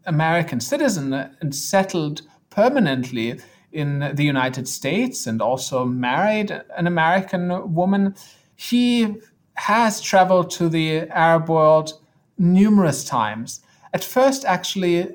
American 0.04 0.60
citizen 0.60 1.12
and 1.12 1.54
settled 1.54 2.22
permanently 2.50 3.40
in 3.72 4.12
the 4.14 4.24
United 4.24 4.68
States 4.68 5.26
and 5.26 5.40
also 5.40 5.84
married 5.84 6.50
an 6.76 6.86
American 6.86 7.74
woman, 7.74 8.14
he 8.54 9.16
has 9.54 10.00
traveled 10.00 10.50
to 10.50 10.68
the 10.68 11.08
Arab 11.08 11.48
world 11.48 11.92
numerous 12.36 13.02
times. 13.02 13.60
At 13.94 14.04
first, 14.04 14.44
actually, 14.44 15.08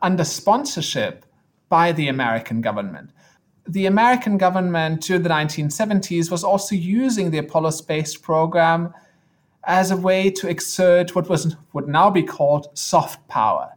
under 0.00 0.24
sponsorship 0.24 1.26
by 1.68 1.92
the 1.92 2.08
American 2.08 2.62
government. 2.62 3.10
The 3.68 3.86
American 3.86 4.38
government 4.38 5.02
during 5.02 5.22
the 5.22 5.28
1970s 5.28 6.30
was 6.30 6.44
also 6.44 6.74
using 6.74 7.30
the 7.30 7.38
Apollo 7.38 7.70
space 7.70 8.16
program 8.16 8.94
as 9.66 9.90
a 9.90 9.96
way 9.96 10.30
to 10.30 10.48
exert 10.48 11.14
what 11.14 11.28
was 11.28 11.56
would 11.72 11.88
now 11.88 12.08
be 12.08 12.22
called 12.22 12.68
soft 12.74 13.26
power. 13.28 13.72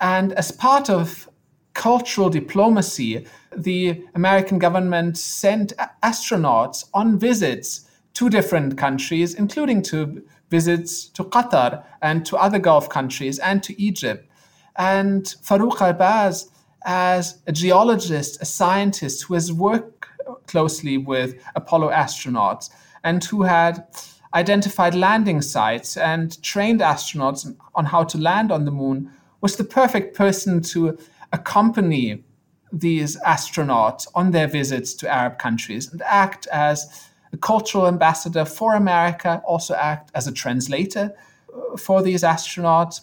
And 0.00 0.32
as 0.32 0.50
part 0.50 0.90
of 0.90 1.28
cultural 1.74 2.28
diplomacy, 2.28 3.26
the 3.56 4.04
American 4.14 4.58
government 4.58 5.16
sent 5.16 5.72
astronauts 6.02 6.84
on 6.92 7.18
visits 7.18 7.88
to 8.14 8.28
different 8.28 8.76
countries, 8.76 9.34
including 9.34 9.80
to 9.82 10.22
visits 10.50 11.08
to 11.10 11.22
Qatar 11.24 11.84
and 12.02 12.26
to 12.26 12.36
other 12.36 12.58
Gulf 12.58 12.88
countries 12.88 13.38
and 13.38 13.62
to 13.62 13.80
Egypt. 13.80 14.28
And 14.76 15.24
Farouk 15.44 15.78
Albaz, 15.78 16.50
as 16.84 17.38
a 17.46 17.52
geologist, 17.52 18.42
a 18.42 18.44
scientist 18.44 19.24
who 19.24 19.34
has 19.34 19.52
worked 19.52 20.06
closely 20.46 20.98
with 20.98 21.40
Apollo 21.54 21.90
astronauts 21.90 22.70
and 23.04 23.22
who 23.24 23.42
had 23.42 23.86
identified 24.34 24.94
landing 24.94 25.40
sites 25.42 25.96
and 25.96 26.40
trained 26.42 26.80
astronauts 26.80 27.54
on 27.74 27.84
how 27.84 28.04
to 28.04 28.18
land 28.18 28.52
on 28.52 28.64
the 28.64 28.70
moon, 28.70 29.10
was 29.40 29.56
the 29.56 29.64
perfect 29.64 30.16
person 30.16 30.60
to 30.60 30.98
accompany 31.32 32.24
these 32.72 33.16
astronauts 33.20 34.06
on 34.14 34.30
their 34.30 34.46
visits 34.46 34.94
to 34.94 35.08
Arab 35.08 35.38
countries 35.38 35.90
and 35.90 36.02
act 36.02 36.46
as 36.48 37.08
a 37.32 37.36
cultural 37.36 37.86
ambassador 37.86 38.44
for 38.44 38.74
America, 38.74 39.42
also 39.46 39.74
act 39.74 40.10
as 40.14 40.26
a 40.26 40.32
translator 40.32 41.14
uh, 41.54 41.76
for 41.76 42.02
these 42.02 42.22
astronauts. 42.22 43.02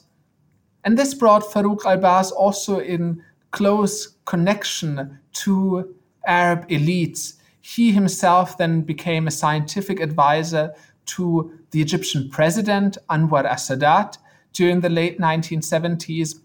And 0.84 0.98
this 0.98 1.14
brought 1.14 1.44
Farouk 1.44 1.82
Albaz 1.82 2.32
also 2.32 2.80
in 2.80 3.24
close 3.52 4.16
connection 4.26 5.20
to 5.34 5.96
Arab 6.28 6.68
elites. 6.70 7.36
He 7.62 7.92
himself 7.92 8.58
then 8.58 8.82
became 8.82 9.28
a 9.28 9.32
scientific 9.32 10.00
advisor 10.00 10.74
to 11.06 11.52
the 11.72 11.82
Egyptian 11.82 12.30
president, 12.30 12.98
Anwar 13.10 13.46
as-Sadat, 13.46 14.18
during 14.54 14.82
the 14.82 14.90
late 14.90 15.20
1970s. 15.20 16.40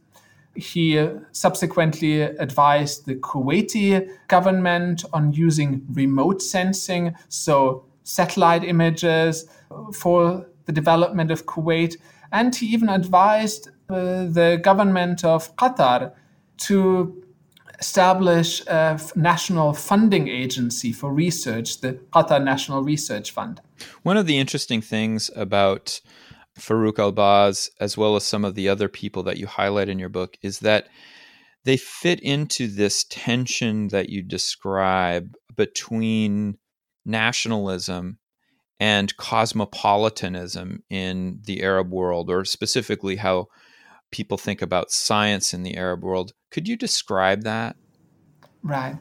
He 0.55 1.09
subsequently 1.33 2.23
advised 2.23 3.07
the 3.07 3.15
Kuwaiti 3.15 4.09
government 4.29 5.05
on 5.13 5.33
using 5.33 5.87
remote 5.93 6.43
sensing, 6.43 7.15
so 7.29 7.85
satellite 8.03 8.65
images, 8.65 9.47
for 9.93 10.47
the 10.67 10.73
development 10.73 11.31
of 11.31 11.47
Kuwait. 11.47 11.97
And 12.33 12.55
he 12.55 12.67
even 12.67 12.89
advised 12.89 13.69
uh, 13.89 14.27
the 14.27 14.61
government 14.63 15.25
of 15.25 15.55
Qatar 15.57 16.13
to 16.59 17.25
establish 17.81 18.65
a 18.67 19.01
national 19.17 19.73
funding 19.73 20.29
agency 20.29 20.93
for 20.93 21.13
research, 21.13 21.81
the 21.81 21.95
Qatar 22.13 22.43
National 22.45 22.83
Research 22.83 23.31
Fund. 23.31 23.61
One 24.03 24.17
of 24.17 24.27
the 24.27 24.39
interesting 24.39 24.83
things 24.83 25.31
about 25.35 26.01
Farouk 26.59 26.97
Albaz, 26.97 27.71
as 27.81 27.97
well 27.97 28.17
as 28.17 28.25
some 28.25 28.45
of 28.45 28.55
the 28.55 28.69
other 28.69 28.89
people 28.89 29.23
that 29.23 29.39
you 29.39 29.47
highlight 29.47 29.89
in 29.89 29.99
your 29.99 30.11
book, 30.11 30.37
is 30.43 30.59
that 30.61 30.89
they 31.65 31.77
fit 31.77 32.21
into 32.21 32.67
this 32.67 33.05
tension 33.05 33.89
that 33.89 34.09
you 34.09 34.23
describe 34.23 35.35
between 35.57 36.59
nationalism 37.05 38.19
and 38.79 39.17
cosmopolitanism 39.17 40.83
in 40.89 41.41
the 41.45 41.63
Arab 41.63 41.91
world, 41.91 42.31
or 42.31 42.45
specifically 42.45 43.17
how 43.17 43.47
people 44.11 44.37
think 44.37 44.63
about 44.63 44.91
science 44.91 45.55
in 45.55 45.63
the 45.63 45.77
Arab 45.77 46.03
world. 46.03 46.33
Could 46.51 46.69
you 46.69 46.77
describe 46.77 47.43
that? 47.43 47.77
Right. 48.63 48.97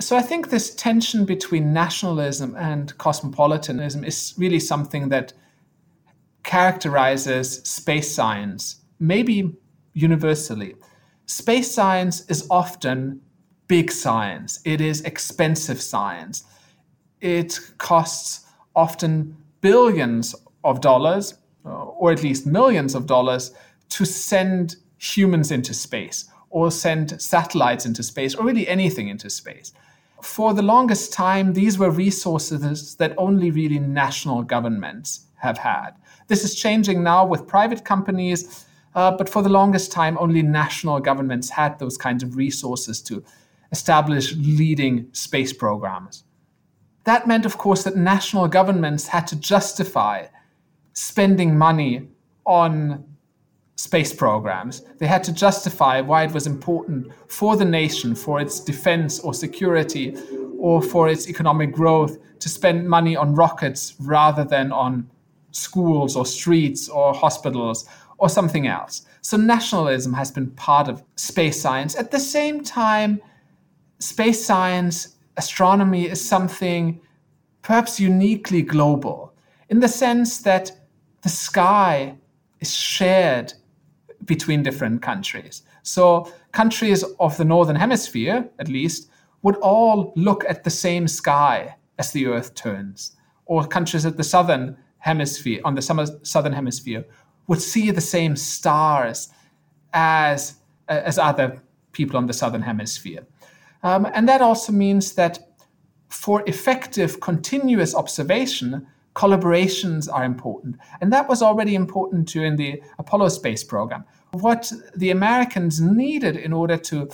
So 0.00 0.16
I 0.16 0.22
think 0.22 0.50
this 0.50 0.74
tension 0.74 1.24
between 1.24 1.72
nationalism 1.72 2.54
and 2.56 2.96
cosmopolitanism 2.98 4.04
is 4.04 4.34
really 4.36 4.60
something 4.60 5.08
that 5.08 5.32
characterizes 6.42 7.56
space 7.62 8.14
science, 8.14 8.82
maybe 9.00 9.56
universally. 9.94 10.74
Space 11.26 11.74
science 11.74 12.20
is 12.28 12.46
often 12.50 13.20
big 13.68 13.90
science, 13.90 14.60
it 14.64 14.80
is 14.80 15.00
expensive 15.00 15.80
science. 15.80 16.44
It 17.20 17.58
costs 17.78 18.46
often 18.76 19.36
billions 19.60 20.34
of 20.62 20.80
dollars, 20.80 21.34
or 21.64 22.12
at 22.12 22.22
least 22.22 22.46
millions 22.46 22.94
of 22.94 23.06
dollars, 23.06 23.52
to 23.90 24.04
send 24.04 24.76
humans 24.98 25.50
into 25.50 25.74
space 25.74 26.28
or 26.50 26.70
send 26.70 27.20
satellites 27.20 27.86
into 27.86 28.02
space 28.02 28.34
or 28.34 28.44
really 28.44 28.66
anything 28.68 29.08
into 29.08 29.28
space. 29.28 29.72
For 30.22 30.54
the 30.54 30.62
longest 30.62 31.12
time, 31.12 31.52
these 31.52 31.78
were 31.78 31.90
resources 31.90 32.96
that 32.96 33.14
only 33.18 33.50
really 33.50 33.78
national 33.78 34.42
governments 34.42 35.26
have 35.36 35.58
had. 35.58 35.90
This 36.28 36.44
is 36.44 36.54
changing 36.54 37.02
now 37.02 37.26
with 37.26 37.46
private 37.46 37.84
companies, 37.84 38.66
uh, 38.94 39.10
but 39.12 39.28
for 39.28 39.42
the 39.42 39.50
longest 39.50 39.92
time, 39.92 40.16
only 40.18 40.42
national 40.42 41.00
governments 41.00 41.50
had 41.50 41.78
those 41.78 41.98
kinds 41.98 42.22
of 42.22 42.36
resources 42.36 43.02
to 43.02 43.22
establish 43.70 44.34
leading 44.36 45.08
space 45.12 45.52
programs. 45.52 46.24
That 47.04 47.26
meant, 47.26 47.46
of 47.46 47.58
course, 47.58 47.84
that 47.84 47.96
national 47.96 48.48
governments 48.48 49.08
had 49.08 49.26
to 49.28 49.36
justify 49.36 50.26
spending 50.94 51.56
money 51.58 52.08
on 52.46 53.04
space 53.76 54.12
programs. 54.12 54.82
They 54.98 55.06
had 55.06 55.22
to 55.24 55.32
justify 55.32 56.00
why 56.00 56.24
it 56.24 56.32
was 56.32 56.46
important 56.46 57.12
for 57.28 57.56
the 57.56 57.64
nation, 57.64 58.14
for 58.14 58.40
its 58.40 58.58
defense 58.58 59.20
or 59.20 59.34
security, 59.34 60.16
or 60.58 60.82
for 60.82 61.08
its 61.08 61.28
economic 61.28 61.72
growth 61.72 62.18
to 62.40 62.48
spend 62.48 62.88
money 62.88 63.16
on 63.16 63.34
rockets 63.34 63.94
rather 64.00 64.44
than 64.44 64.72
on 64.72 65.08
schools 65.52 66.16
or 66.16 66.26
streets 66.26 66.88
or 66.88 67.14
hospitals 67.14 67.88
or 68.18 68.28
something 68.28 68.66
else. 68.66 69.02
So 69.20 69.36
nationalism 69.36 70.12
has 70.14 70.30
been 70.30 70.50
part 70.52 70.88
of 70.88 71.02
space 71.16 71.60
science. 71.60 71.94
At 71.96 72.10
the 72.10 72.20
same 72.20 72.62
time, 72.62 73.20
space 73.98 74.44
science, 74.44 75.16
astronomy 75.36 76.08
is 76.08 76.26
something 76.26 77.00
perhaps 77.62 78.00
uniquely 78.00 78.62
global 78.62 79.34
in 79.68 79.80
the 79.80 79.88
sense 79.88 80.38
that 80.38 80.70
the 81.22 81.28
sky 81.28 82.16
is 82.60 82.72
shared 82.72 83.52
between 84.26 84.62
different 84.62 85.02
countries. 85.02 85.62
So 85.82 86.32
countries 86.52 87.04
of 87.18 87.36
the 87.36 87.44
northern 87.44 87.76
hemisphere, 87.76 88.48
at 88.58 88.68
least, 88.68 89.10
would 89.42 89.56
all 89.56 90.12
look 90.16 90.44
at 90.48 90.64
the 90.64 90.70
same 90.70 91.08
sky 91.08 91.76
as 91.98 92.12
the 92.12 92.26
Earth 92.26 92.54
turns, 92.54 93.16
or 93.46 93.66
countries 93.66 94.04
at 94.04 94.16
the 94.16 94.24
southern 94.24 94.76
hemisphere, 94.98 95.60
on 95.64 95.74
the 95.74 95.82
summer, 95.82 96.06
southern 96.22 96.52
hemisphere, 96.52 97.04
would 97.46 97.62
see 97.62 97.90
the 97.90 98.00
same 98.00 98.36
stars 98.36 99.28
as, 99.92 100.56
as 100.88 101.18
other 101.18 101.62
people 101.92 102.16
on 102.16 102.26
the 102.26 102.32
southern 102.32 102.62
hemisphere. 102.62 103.24
Um, 103.82 104.06
and 104.12 104.28
that 104.28 104.40
also 104.40 104.72
means 104.72 105.14
that 105.14 105.38
for 106.08 106.42
effective 106.46 107.20
continuous 107.20 107.94
observation, 107.94 108.86
collaborations 109.16 110.12
are 110.12 110.24
important. 110.24 110.76
And 111.00 111.12
that 111.12 111.28
was 111.28 111.42
already 111.42 111.74
important 111.74 112.36
in 112.36 112.56
the 112.56 112.82
Apollo 112.98 113.30
space 113.30 113.64
program. 113.64 114.04
What 114.32 114.70
the 114.94 115.10
Americans 115.10 115.80
needed 115.80 116.36
in 116.36 116.52
order 116.52 116.76
to 116.76 117.08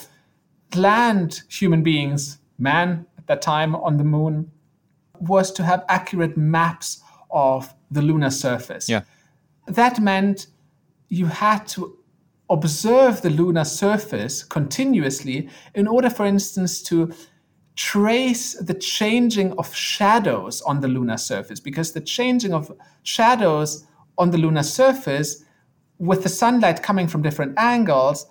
land 0.74 1.42
human 1.48 1.82
beings, 1.82 2.38
man 2.58 3.06
at 3.18 3.26
that 3.28 3.40
time 3.40 3.76
on 3.76 3.96
the 3.98 4.04
moon, 4.04 4.50
was 5.20 5.52
to 5.52 5.62
have 5.62 5.84
accurate 5.88 6.36
maps 6.36 7.00
of 7.30 7.72
the 7.92 8.02
lunar 8.02 8.30
surface. 8.30 8.88
Yeah. 8.88 9.02
That 9.66 10.00
meant 10.00 10.48
you 11.08 11.26
had 11.26 11.68
to 11.68 11.98
observe 12.50 13.22
the 13.22 13.30
lunar 13.30 13.64
surface 13.64 14.42
continuously 14.42 15.48
in 15.74 15.86
order, 15.86 16.10
for 16.10 16.26
instance, 16.26 16.82
to 16.82 17.12
trace 17.74 18.54
the 18.54 18.74
changing 18.74 19.52
of 19.52 19.74
shadows 19.74 20.60
on 20.62 20.80
the 20.80 20.88
lunar 20.88 21.16
surface, 21.16 21.60
because 21.60 21.92
the 21.92 22.00
changing 22.00 22.52
of 22.52 22.72
shadows 23.02 23.86
on 24.18 24.30
the 24.30 24.38
lunar 24.38 24.62
surface 24.62 25.44
with 25.98 26.22
the 26.22 26.28
sunlight 26.28 26.82
coming 26.82 27.06
from 27.08 27.22
different 27.22 27.58
angles, 27.58 28.26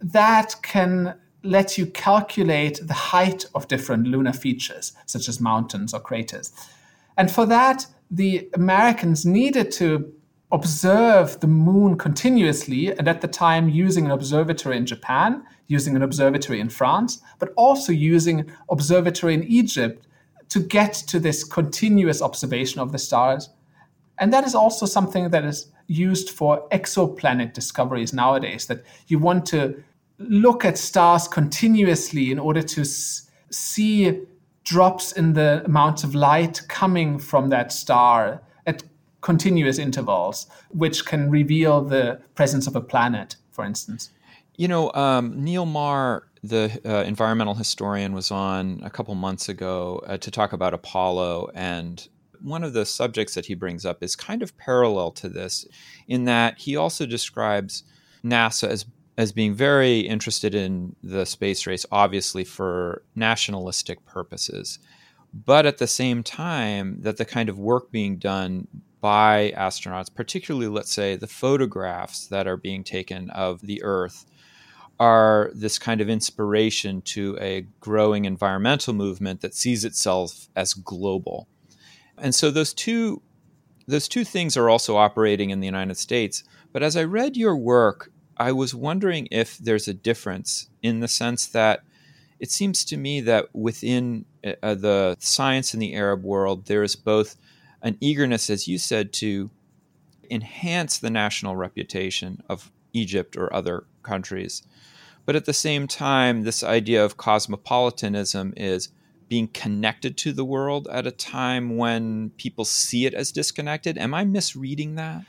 that 0.00 0.54
can 0.62 1.14
let 1.42 1.78
you 1.78 1.86
calculate 1.86 2.80
the 2.82 2.94
height 2.94 3.44
of 3.54 3.68
different 3.68 4.06
lunar 4.06 4.32
features, 4.32 4.92
such 5.06 5.28
as 5.28 5.40
mountains 5.40 5.94
or 5.94 6.00
craters. 6.00 6.52
And 7.16 7.30
for 7.30 7.46
that, 7.46 7.86
the 8.10 8.48
Americans 8.54 9.24
needed 9.24 9.70
to 9.72 10.12
observe 10.50 11.40
the 11.40 11.46
moon 11.46 11.96
continuously, 11.98 12.90
and 12.96 13.06
at 13.06 13.20
the 13.20 13.28
time 13.28 13.68
using 13.68 14.06
an 14.06 14.10
observatory 14.10 14.76
in 14.76 14.86
Japan, 14.86 15.44
using 15.66 15.94
an 15.94 16.02
observatory 16.02 16.60
in 16.60 16.70
France, 16.70 17.20
but 17.38 17.52
also 17.56 17.92
using 17.92 18.40
an 18.40 18.52
observatory 18.70 19.34
in 19.34 19.44
Egypt 19.44 20.06
to 20.48 20.60
get 20.60 20.94
to 20.94 21.20
this 21.20 21.44
continuous 21.44 22.22
observation 22.22 22.80
of 22.80 22.92
the 22.92 22.98
stars. 22.98 23.50
And 24.18 24.32
that 24.32 24.44
is 24.44 24.54
also 24.54 24.86
something 24.86 25.30
that 25.30 25.44
is 25.44 25.70
used 25.86 26.30
for 26.30 26.66
exoplanet 26.70 27.52
discoveries 27.52 28.12
nowadays, 28.12 28.66
that 28.66 28.84
you 29.08 29.18
want 29.18 29.44
to 29.46 29.82
look 30.18 30.64
at 30.64 30.78
stars 30.78 31.28
continuously 31.28 32.32
in 32.32 32.38
order 32.38 32.62
to 32.62 32.84
see 32.84 34.20
drops 34.64 35.12
in 35.12 35.34
the 35.34 35.62
amount 35.64 36.04
of 36.04 36.14
light 36.14 36.60
coming 36.68 37.18
from 37.18 37.48
that 37.50 37.72
star 37.72 38.42
continuous 39.28 39.78
intervals, 39.78 40.46
which 40.70 41.04
can 41.04 41.28
reveal 41.28 41.82
the 41.82 42.18
presence 42.34 42.66
of 42.66 42.74
a 42.74 42.80
planet, 42.80 43.36
for 43.50 43.62
instance. 43.62 44.10
You 44.56 44.68
know, 44.68 44.90
um, 44.94 45.44
Neil 45.44 45.66
Maher, 45.66 46.26
the 46.42 46.80
uh, 46.82 47.02
environmental 47.02 47.52
historian, 47.52 48.14
was 48.14 48.30
on 48.30 48.80
a 48.82 48.88
couple 48.88 49.14
months 49.14 49.46
ago 49.50 50.00
uh, 50.06 50.16
to 50.16 50.30
talk 50.30 50.54
about 50.54 50.72
Apollo. 50.72 51.50
And 51.54 52.08
one 52.40 52.64
of 52.64 52.72
the 52.72 52.86
subjects 52.86 53.34
that 53.34 53.44
he 53.44 53.54
brings 53.54 53.84
up 53.84 54.02
is 54.02 54.16
kind 54.16 54.42
of 54.42 54.56
parallel 54.56 55.10
to 55.20 55.28
this, 55.28 55.66
in 56.06 56.24
that 56.24 56.56
he 56.64 56.74
also 56.74 57.04
describes 57.04 57.82
NASA 58.24 58.68
as 58.68 58.86
as 59.18 59.32
being 59.32 59.52
very 59.52 59.98
interested 60.00 60.54
in 60.54 60.96
the 61.02 61.26
space 61.26 61.66
race, 61.66 61.84
obviously 61.90 62.44
for 62.44 63.02
nationalistic 63.14 63.98
purposes, 64.06 64.78
but 65.32 65.66
at 65.66 65.78
the 65.78 65.88
same 65.88 66.22
time, 66.22 66.96
that 67.02 67.16
the 67.16 67.24
kind 67.24 67.48
of 67.48 67.58
work 67.58 67.90
being 67.90 68.16
done 68.16 68.68
by 69.00 69.52
astronauts, 69.56 70.12
particularly, 70.12 70.68
let's 70.68 70.92
say, 70.92 71.16
the 71.16 71.26
photographs 71.26 72.26
that 72.26 72.46
are 72.46 72.56
being 72.56 72.84
taken 72.84 73.30
of 73.30 73.60
the 73.60 73.82
Earth, 73.82 74.26
are 75.00 75.50
this 75.54 75.78
kind 75.78 76.00
of 76.00 76.08
inspiration 76.08 77.00
to 77.02 77.38
a 77.40 77.66
growing 77.80 78.24
environmental 78.24 78.92
movement 78.92 79.40
that 79.40 79.54
sees 79.54 79.84
itself 79.84 80.48
as 80.56 80.74
global. 80.74 81.46
And 82.16 82.34
so 82.34 82.50
those 82.50 82.74
two 82.74 83.22
those 83.86 84.06
two 84.06 84.24
things 84.24 84.54
are 84.54 84.68
also 84.68 84.96
operating 84.96 85.48
in 85.48 85.60
the 85.60 85.66
United 85.66 85.96
States. 85.96 86.44
But 86.74 86.82
as 86.82 86.94
I 86.94 87.04
read 87.04 87.38
your 87.38 87.56
work, 87.56 88.12
I 88.36 88.52
was 88.52 88.74
wondering 88.74 89.28
if 89.30 89.56
there's 89.56 89.88
a 89.88 89.94
difference 89.94 90.68
in 90.82 91.00
the 91.00 91.08
sense 91.08 91.46
that 91.46 91.80
it 92.38 92.50
seems 92.50 92.84
to 92.84 92.98
me 92.98 93.22
that 93.22 93.46
within 93.54 94.26
uh, 94.44 94.74
the 94.74 95.16
science 95.20 95.72
in 95.72 95.80
the 95.80 95.94
Arab 95.94 96.22
world, 96.22 96.66
there 96.66 96.82
is 96.82 96.96
both 96.96 97.36
an 97.82 97.96
eagerness, 98.00 98.50
as 98.50 98.66
you 98.66 98.78
said, 98.78 99.12
to 99.14 99.50
enhance 100.30 100.98
the 100.98 101.10
national 101.10 101.56
reputation 101.56 102.42
of 102.48 102.70
Egypt 102.92 103.36
or 103.36 103.52
other 103.54 103.84
countries. 104.02 104.62
But 105.24 105.36
at 105.36 105.44
the 105.44 105.52
same 105.52 105.86
time, 105.86 106.42
this 106.42 106.62
idea 106.62 107.04
of 107.04 107.16
cosmopolitanism 107.16 108.54
is 108.56 108.88
being 109.28 109.48
connected 109.48 110.16
to 110.16 110.32
the 110.32 110.44
world 110.44 110.88
at 110.90 111.06
a 111.06 111.10
time 111.10 111.76
when 111.76 112.30
people 112.38 112.64
see 112.64 113.04
it 113.04 113.12
as 113.14 113.30
disconnected. 113.30 113.98
Am 113.98 114.14
I 114.14 114.24
misreading 114.24 114.94
that? 114.94 115.24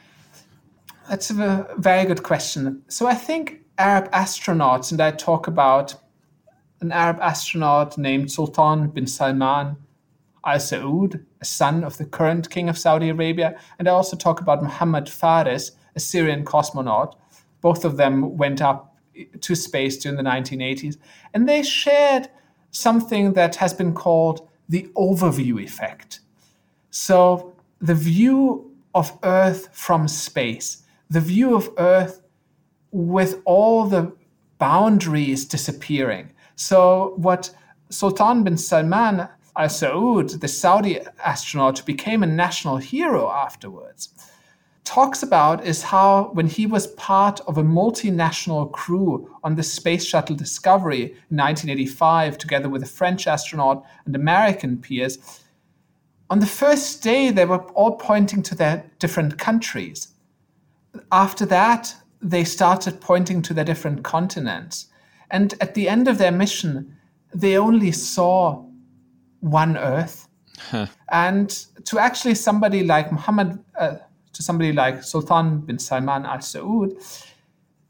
That's 1.10 1.30
a 1.32 1.68
very 1.78 2.06
good 2.06 2.24
question. 2.24 2.82
So 2.88 3.08
I 3.08 3.16
think 3.16 3.62
Arab 3.78 4.12
astronauts, 4.12 4.92
and 4.92 5.02
I 5.02 5.12
talk 5.12 5.48
about 5.48 5.96
an 6.82 6.92
Arab 6.92 7.20
astronaut 7.20 7.98
named 7.98 8.32
Sultan 8.32 8.90
bin 8.90 9.06
Salman 9.06 9.76
al 10.54 10.60
Saud, 10.60 11.24
a 11.42 11.46
son 11.46 11.84
of 11.84 11.98
the 11.98 12.06
current 12.06 12.50
king 12.50 12.70
of 12.70 12.78
Saudi 12.78 13.10
Arabia, 13.10 13.58
and 13.78 13.88
I 13.88 13.92
also 13.92 14.18
talk 14.18 14.42
about 14.42 14.64
Muhammad 14.64 15.10
Faris, 15.10 15.72
a 15.96 16.00
Syrian 16.00 16.46
cosmonaut. 16.46 17.16
Both 17.62 17.86
of 17.86 17.98
them 17.98 18.38
went 18.38 18.62
up 18.62 18.98
to 19.42 19.56
space 19.56 19.98
during 19.98 20.18
the 20.18 20.24
1980s, 20.24 20.98
and 21.34 21.48
they 21.48 21.64
shared 21.64 22.30
something 22.72 23.34
that 23.34 23.56
has 23.56 23.74
been 23.74 23.94
called 23.94 24.48
the 24.68 24.84
overview 24.96 25.62
effect. 25.64 26.20
So 26.92 27.54
the 27.80 27.96
view 27.96 28.72
of 28.94 29.18
Earth 29.24 29.70
from 29.72 30.08
space, 30.08 30.84
the 31.10 31.22
view 31.22 31.56
of 31.56 31.70
Earth 31.78 32.22
with 32.92 33.42
all 33.46 33.86
the 33.86 34.12
boundaries 34.58 35.46
disappearing. 35.46 36.32
So 36.56 37.14
what 37.18 37.52
Sultan 37.90 38.44
bin 38.44 38.58
Salman 38.58 39.28
Al 39.60 39.68
Saud, 39.68 40.40
the 40.40 40.48
Saudi 40.48 41.02
astronaut, 41.26 41.80
who 41.80 41.84
became 41.84 42.24
a 42.24 42.26
national 42.26 42.78
hero 42.78 43.30
afterwards, 43.30 44.08
talks 44.86 45.22
about 45.22 45.66
is 45.66 45.84
how 45.84 46.30
when 46.32 46.48
he 46.48 46.66
was 46.66 46.88
part 46.88 47.42
of 47.42 47.58
a 47.58 47.64
multinational 47.64 48.72
crew 48.72 49.30
on 49.44 49.56
the 49.56 49.62
Space 49.62 50.06
Shuttle 50.06 50.38
Discovery 50.38 51.02
in 51.02 51.36
1985, 51.36 52.38
together 52.38 52.70
with 52.70 52.84
a 52.84 52.86
French 52.86 53.28
astronaut 53.28 53.86
and 54.06 54.16
American 54.16 54.78
peers, 54.78 55.42
on 56.30 56.40
the 56.40 56.46
first 56.46 57.04
day 57.04 57.30
they 57.30 57.44
were 57.44 57.64
all 57.74 57.98
pointing 57.98 58.42
to 58.44 58.56
their 58.56 58.90
different 58.98 59.38
countries. 59.38 60.14
After 61.12 61.46
that, 61.48 61.94
they 62.22 62.46
started 62.46 63.02
pointing 63.02 63.42
to 63.42 63.54
their 63.54 63.66
different 63.66 64.04
continents. 64.06 64.86
And 65.30 65.54
at 65.60 65.74
the 65.74 65.90
end 65.90 66.08
of 66.08 66.18
their 66.18 66.32
mission, 66.32 66.96
they 67.34 67.58
only 67.58 67.92
saw 67.92 68.69
one 69.40 69.78
Earth. 69.78 70.28
Huh. 70.58 70.88
And 71.12 71.50
to 71.86 72.00
actually 72.00 72.36
somebody 72.36 72.84
like 72.84 73.12
Muhammad, 73.12 73.64
uh, 73.80 73.98
to 74.34 74.44
somebody 74.44 74.74
like 74.74 75.04
Sultan 75.04 75.60
bin 75.62 75.80
Salman 75.80 76.26
al 76.26 76.40
Saud, 76.40 76.92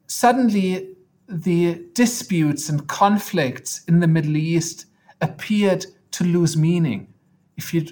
suddenly 0.08 0.96
the 1.28 1.86
disputes 1.94 2.70
and 2.70 2.88
conflicts 2.88 3.84
in 3.86 4.00
the 4.00 4.08
Middle 4.08 4.38
East 4.38 4.86
appeared 5.22 5.86
to 6.12 6.24
lose 6.24 6.58
meaning. 6.58 7.14
If 7.58 7.74
you 7.74 7.86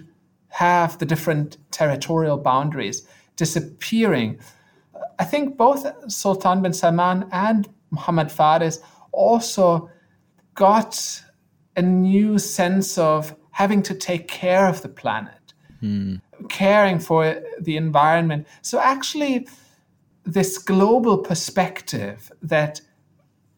have 0.50 0.98
the 0.98 1.06
different 1.06 1.58
territorial 1.72 2.38
boundaries 2.38 3.08
disappearing, 3.36 4.40
I 5.20 5.24
think 5.26 5.58
both 5.58 5.86
Sultan 6.12 6.62
bin 6.62 6.74
Salman 6.74 7.28
and 7.32 7.68
Muhammad 7.92 8.32
Faris 8.32 8.80
also 9.12 9.90
got 10.56 11.22
a 11.76 11.82
new 11.82 12.40
sense 12.40 12.98
of 12.98 13.36
having 13.58 13.82
to 13.82 13.96
take 13.96 14.28
care 14.28 14.68
of 14.68 14.84
the 14.84 14.88
planet, 14.88 15.54
hmm. 15.80 16.18
caring 16.48 17.00
for 17.00 17.42
the 17.60 17.76
environment. 17.76 18.46
So, 18.62 18.80
actually, 18.80 19.48
this 20.24 20.60
global 20.60 21.18
perspective 21.18 22.32
that 22.44 22.82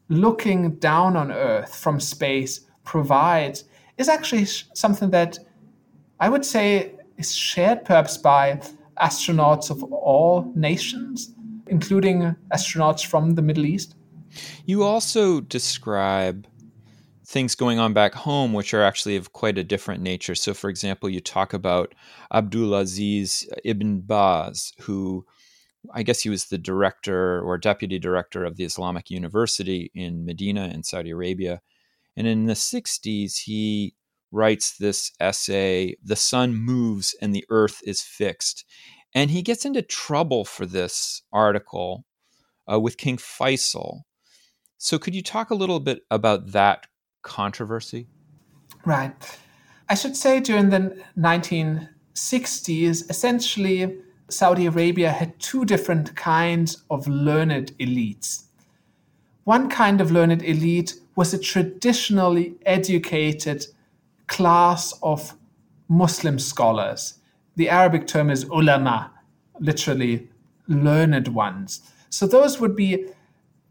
looking 0.08 0.76
down 0.76 1.18
on 1.18 1.30
Earth 1.30 1.76
from 1.76 2.00
space 2.00 2.62
provides 2.82 3.64
is 3.98 4.08
actually 4.08 4.46
something 4.72 5.10
that 5.10 5.38
I 6.18 6.30
would 6.30 6.46
say 6.46 6.94
is 7.18 7.34
shared 7.34 7.84
perhaps 7.84 8.16
by 8.16 8.62
astronauts 9.02 9.70
of 9.70 9.82
all 9.92 10.50
nations, 10.54 11.34
including 11.66 12.34
astronauts 12.54 13.04
from 13.04 13.34
the 13.34 13.42
Middle 13.42 13.66
East. 13.66 13.96
You 14.64 14.82
also 14.82 15.42
describe 15.42 16.46
things 17.30 17.54
going 17.54 17.78
on 17.78 17.92
back 17.92 18.12
home, 18.12 18.52
which 18.52 18.74
are 18.74 18.82
actually 18.82 19.14
of 19.14 19.32
quite 19.32 19.56
a 19.56 19.62
different 19.62 20.02
nature. 20.02 20.34
So, 20.34 20.52
for 20.52 20.68
example, 20.68 21.08
you 21.08 21.20
talk 21.20 21.52
about 21.52 21.94
Abdulaziz 22.32 23.46
ibn 23.64 24.00
Baz, 24.00 24.72
who 24.80 25.24
I 25.94 26.02
guess 26.02 26.20
he 26.20 26.28
was 26.28 26.46
the 26.46 26.58
director 26.58 27.40
or 27.40 27.56
deputy 27.56 28.00
director 28.00 28.44
of 28.44 28.56
the 28.56 28.64
Islamic 28.64 29.10
University 29.10 29.92
in 29.94 30.26
Medina 30.26 30.66
in 30.74 30.82
Saudi 30.82 31.10
Arabia. 31.10 31.62
And 32.16 32.26
in 32.26 32.46
the 32.46 32.54
60s, 32.54 33.44
he 33.44 33.94
writes 34.32 34.76
this 34.76 35.12
essay, 35.20 35.94
The 36.02 36.16
Sun 36.16 36.56
Moves 36.56 37.14
and 37.22 37.32
the 37.32 37.44
Earth 37.48 37.80
is 37.84 38.02
Fixed. 38.02 38.64
And 39.14 39.30
he 39.30 39.42
gets 39.42 39.64
into 39.64 39.82
trouble 39.82 40.44
for 40.44 40.66
this 40.66 41.22
article 41.32 42.04
uh, 42.70 42.80
with 42.80 42.98
King 42.98 43.18
Faisal. 43.18 44.00
So, 44.78 44.98
could 44.98 45.14
you 45.14 45.22
talk 45.22 45.50
a 45.50 45.54
little 45.54 45.78
bit 45.78 46.00
about 46.10 46.52
that 46.52 46.86
controversy? 47.22 48.06
Right. 48.84 49.12
I 49.88 49.94
should 49.94 50.16
say 50.16 50.40
during 50.40 50.70
the 50.70 50.96
1960s, 51.18 53.10
essentially, 53.10 53.98
Saudi 54.28 54.66
Arabia 54.66 55.10
had 55.10 55.38
two 55.40 55.64
different 55.64 56.14
kinds 56.16 56.84
of 56.90 57.06
learned 57.08 57.76
elites. 57.78 58.44
One 59.44 59.68
kind 59.68 60.00
of 60.00 60.12
learned 60.12 60.42
elite 60.42 60.94
was 61.16 61.34
a 61.34 61.38
traditionally 61.38 62.54
educated 62.64 63.66
class 64.28 64.94
of 65.02 65.34
Muslim 65.88 66.38
scholars. 66.38 67.14
The 67.56 67.68
Arabic 67.68 68.06
term 68.06 68.30
is 68.30 68.44
ulama, 68.44 69.10
literally 69.58 70.28
learned 70.68 71.28
ones. 71.28 71.80
So 72.10 72.26
those 72.26 72.60
would 72.60 72.76
be 72.76 73.06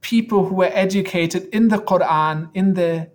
people 0.02 0.46
who 0.46 0.56
were 0.56 0.72
educated 0.74 1.48
in 1.54 1.70
the 1.70 1.78
Quran, 1.78 2.50
in 2.54 2.74
the 2.74 3.10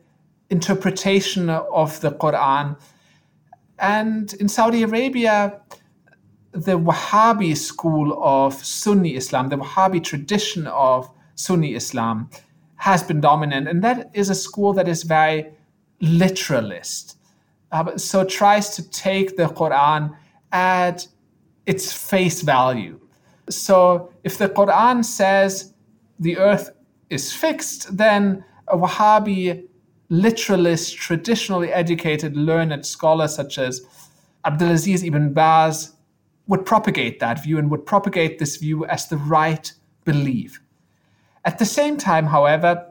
interpretation 0.51 1.49
of 1.51 2.01
the 2.01 2.13
Quran. 2.13 2.77
And 3.79 4.33
in 4.35 4.49
Saudi 4.49 4.83
Arabia, 4.83 5.61
the 6.53 6.79
Wahhabi 6.79 7.57
school 7.57 8.19
of 8.23 8.55
Sunni 8.55 9.17
Islam, 9.17 9.49
the 9.49 9.57
Wahhabi 9.57 10.03
tradition 10.03 10.67
of 10.69 11.11
Sunni 11.35 11.75
Islam, 11.75 12.31
has 12.77 13.03
been 13.03 13.21
dominant. 13.21 13.67
And 13.67 13.83
that 13.83 14.11
is 14.15 14.31
a 14.31 14.35
school 14.35 14.73
that 14.75 14.87
is 14.87 15.03
very 15.03 15.51
literalist. 16.01 17.19
Uh, 17.73 17.97
so 17.97 18.25
tries 18.25 18.77
to 18.77 18.89
take 18.91 19.37
the 19.37 19.47
Quran 19.47 20.15
at 20.53 21.09
its 21.67 21.93
face 21.93 22.43
value. 22.43 23.01
So 23.51 24.13
if 24.23 24.39
the 24.39 24.49
Quran 24.49 25.05
says 25.05 25.75
the 26.21 26.39
earth 26.39 26.71
is 27.11 27.33
fixed, 27.33 27.97
then 27.97 28.45
a 28.69 28.77
Wahhabi 28.77 29.65
literalist, 30.09 30.97
traditionally 30.97 31.73
educated, 31.73 32.37
learned 32.37 32.85
scholars 32.87 33.35
such 33.35 33.59
as 33.59 33.83
Abdulaziz 34.45 35.07
ibn 35.07 35.33
Baz 35.33 35.93
would 36.47 36.67
propagate 36.67 37.21
that 37.21 37.43
view 37.43 37.59
and 37.59 37.71
would 37.71 37.87
propagate 37.87 38.39
this 38.39 38.57
view 38.57 38.85
as 38.87 39.09
the 39.09 39.17
right 39.17 39.73
belief. 40.05 40.61
At 41.45 41.59
the 41.59 41.65
same 41.65 41.97
time, 41.97 42.27
however, 42.27 42.87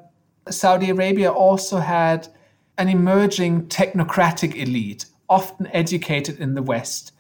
Saudi 0.49 0.89
Arabia 0.89 1.31
also 1.31 1.77
had 1.77 2.27
an 2.77 2.89
emerging 2.89 3.67
technocratic 3.67 4.55
elite, 4.55 5.05
often 5.29 5.67
educated 5.67 6.39
in 6.39 6.55
the 6.55 6.63
West. 6.63 7.11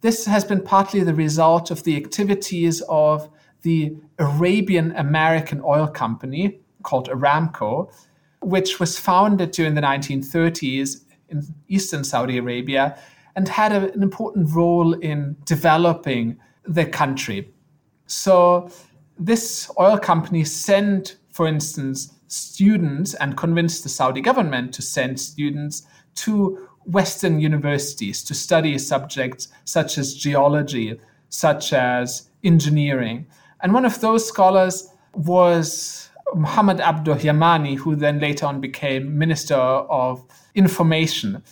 This 0.00 0.26
has 0.26 0.44
been 0.44 0.62
partly 0.62 1.00
the 1.00 1.14
result 1.14 1.70
of 1.70 1.84
the 1.84 1.96
activities 1.96 2.82
of 2.88 3.30
the 3.62 3.94
Arabian 4.18 4.92
American 4.96 5.60
Oil 5.64 5.86
Company 5.86 6.60
called 6.82 7.08
Aramco, 7.08 7.92
which 8.42 8.80
was 8.80 8.98
founded 8.98 9.52
during 9.52 9.74
the 9.74 9.80
1930s 9.80 11.04
in 11.28 11.42
eastern 11.68 12.04
Saudi 12.04 12.38
Arabia 12.38 12.98
and 13.36 13.48
had 13.48 13.72
a, 13.72 13.92
an 13.92 14.02
important 14.02 14.54
role 14.54 14.92
in 14.94 15.36
developing 15.44 16.36
the 16.64 16.84
country. 16.84 17.52
So, 18.06 18.70
this 19.18 19.70
oil 19.78 19.98
company 19.98 20.44
sent, 20.44 21.16
for 21.30 21.46
instance, 21.46 22.12
students 22.26 23.14
and 23.14 23.36
convinced 23.36 23.82
the 23.82 23.88
Saudi 23.88 24.20
government 24.20 24.72
to 24.74 24.82
send 24.82 25.20
students 25.20 25.86
to 26.14 26.68
Western 26.84 27.40
universities 27.40 28.22
to 28.24 28.34
study 28.34 28.76
subjects 28.78 29.48
such 29.64 29.98
as 29.98 30.14
geology, 30.14 30.98
such 31.28 31.72
as 31.72 32.30
engineering. 32.42 33.26
And 33.62 33.72
one 33.72 33.84
of 33.84 34.00
those 34.00 34.26
scholars 34.26 34.88
was 35.14 36.10
Muhammad 36.34 36.78
Abduh 36.78 37.16
Yamani, 37.16 37.76
who 37.76 37.96
then 37.96 38.20
later 38.20 38.46
on 38.46 38.60
became 38.60 39.18
Minister 39.18 39.54
of 39.54 40.24
Information. 40.54 41.42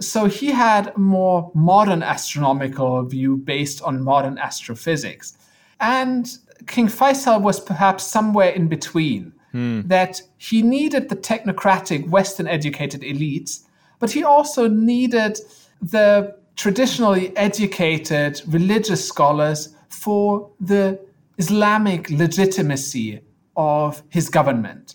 So 0.00 0.26
he 0.26 0.48
had 0.52 0.92
a 0.94 0.98
more 0.98 1.50
modern 1.54 2.02
astronomical 2.02 3.02
view 3.04 3.36
based 3.36 3.82
on 3.82 4.02
modern 4.02 4.38
astrophysics. 4.38 5.36
And 5.80 6.28
King 6.66 6.88
Faisal 6.88 7.42
was 7.42 7.60
perhaps 7.60 8.04
somewhere 8.04 8.50
in 8.50 8.68
between, 8.68 9.32
hmm. 9.52 9.82
that 9.86 10.22
he 10.36 10.62
needed 10.62 11.08
the 11.08 11.16
technocratic, 11.16 12.08
Western 12.08 12.46
educated 12.46 13.02
elites, 13.02 13.64
but 13.98 14.10
he 14.10 14.22
also 14.22 14.68
needed 14.68 15.38
the 15.80 16.36
traditionally 16.56 17.36
educated 17.36 18.42
religious 18.46 19.06
scholars 19.06 19.74
for 19.88 20.50
the 20.60 20.98
Islamic 21.38 22.10
legitimacy 22.10 23.20
of 23.58 24.02
his 24.08 24.30
government. 24.30 24.94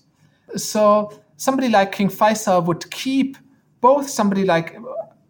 So 0.55 1.21
somebody 1.37 1.69
like 1.69 1.91
King 1.91 2.09
Faisal 2.09 2.65
would 2.65 2.89
keep 2.89 3.37
both 3.81 4.09
somebody 4.09 4.45
like 4.45 4.77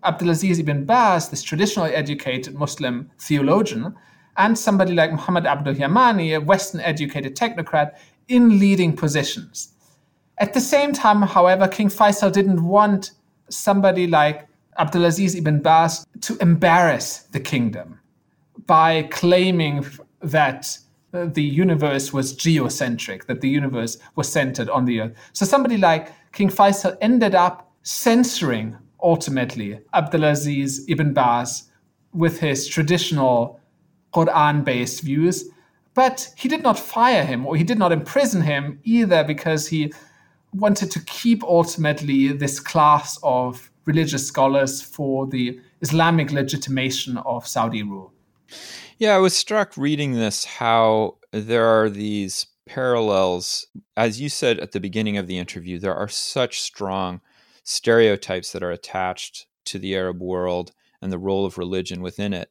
Abdulaziz 0.06 0.60
ibn 0.60 0.86
Baz, 0.86 1.30
this 1.30 1.42
traditionally 1.42 1.94
educated 1.94 2.54
Muslim 2.54 3.10
theologian, 3.20 3.96
and 4.38 4.58
somebody 4.58 4.94
like 4.94 5.12
Muhammad 5.12 5.46
Abdul 5.46 5.74
Yamani, 5.74 6.36
a 6.36 6.42
Western 6.42 6.82
educated 6.82 7.36
technocrat, 7.36 7.98
in 8.28 8.60
leading 8.60 8.96
positions. 8.96 9.74
At 10.38 10.54
the 10.54 10.62
same 10.62 10.94
time, 10.94 11.22
however, 11.22 11.68
King 11.68 11.90
Faisal 11.90 12.32
didn't 12.32 12.64
want 12.64 13.12
somebody 13.50 14.08
like 14.08 14.48
Abdulaziz 14.80 15.36
ibn 15.36 15.60
Baz 15.60 16.06
to 16.22 16.38
embarrass 16.38 17.20
the 17.32 17.40
kingdom 17.40 18.00
by 18.66 19.04
claiming 19.04 19.86
that 20.22 20.78
the 21.14 21.44
universe 21.44 22.12
was 22.12 22.34
geocentric, 22.34 23.26
that 23.28 23.42
the 23.42 23.50
universe 23.50 23.98
was 24.16 24.28
centered 24.28 24.70
on 24.70 24.86
the 24.86 25.02
earth. 25.02 25.14
So 25.34 25.46
somebody 25.46 25.78
like 25.78 26.12
King 26.32 26.50
Faisal 26.50 26.98
ended 27.02 27.36
up 27.36 27.72
censoring 27.84 28.76
ultimately 29.02 29.80
Abdulaziz 29.94 30.80
ibn 30.88 31.14
Baz 31.14 31.70
with 32.14 32.40
his 32.40 32.68
traditional 32.68 33.60
Quran 34.14 34.64
based 34.64 35.02
views. 35.02 35.50
But 35.94 36.34
he 36.36 36.50
did 36.50 36.64
not 36.64 36.80
fire 36.80 37.24
him 37.24 37.46
or 37.46 37.56
he 37.56 37.64
did 37.64 37.78
not 37.78 37.92
imprison 37.92 38.42
him 38.42 38.80
either 38.84 39.24
because 39.24 39.68
he 39.68 39.94
wanted 40.54 40.90
to 40.92 41.00
keep 41.02 41.44
ultimately 41.44 42.30
this 42.30 42.60
class 42.60 43.20
of 43.22 43.70
religious 43.86 44.26
scholars 44.26 44.82
for 44.82 45.28
the 45.28 45.60
Islamic 45.82 46.32
legitimation 46.32 47.18
of 47.18 47.46
Saudi 47.46 47.84
rule. 47.84 48.12
Yeah, 49.00 49.16
I 49.16 49.20
was 49.20 49.36
struck 49.36 49.76
reading 49.76 50.14
this 50.14 50.46
how 50.46 51.18
there 51.32 51.66
are 51.66 51.90
these 51.90 52.48
parallels. 52.66 53.68
As 53.98 54.22
you 54.22 54.30
said 54.30 54.60
at 54.60 54.72
the 54.72 54.80
beginning 54.80 55.18
of 55.18 55.28
the 55.28 55.40
interview, 55.40 55.80
there 55.80 55.96
are 55.96 56.08
such 56.08 56.62
strong 56.62 57.22
stereotypes 57.64 58.52
that 58.52 58.64
are 58.64 58.72
attached 58.72 59.48
to 59.66 59.80
the 59.80 59.96
Arab 59.96 60.22
world 60.22 60.74
and 61.02 61.12
the 61.12 61.18
role 61.18 61.46
of 61.46 61.58
religion 61.58 62.02
within 62.02 62.34
it. 62.34 62.50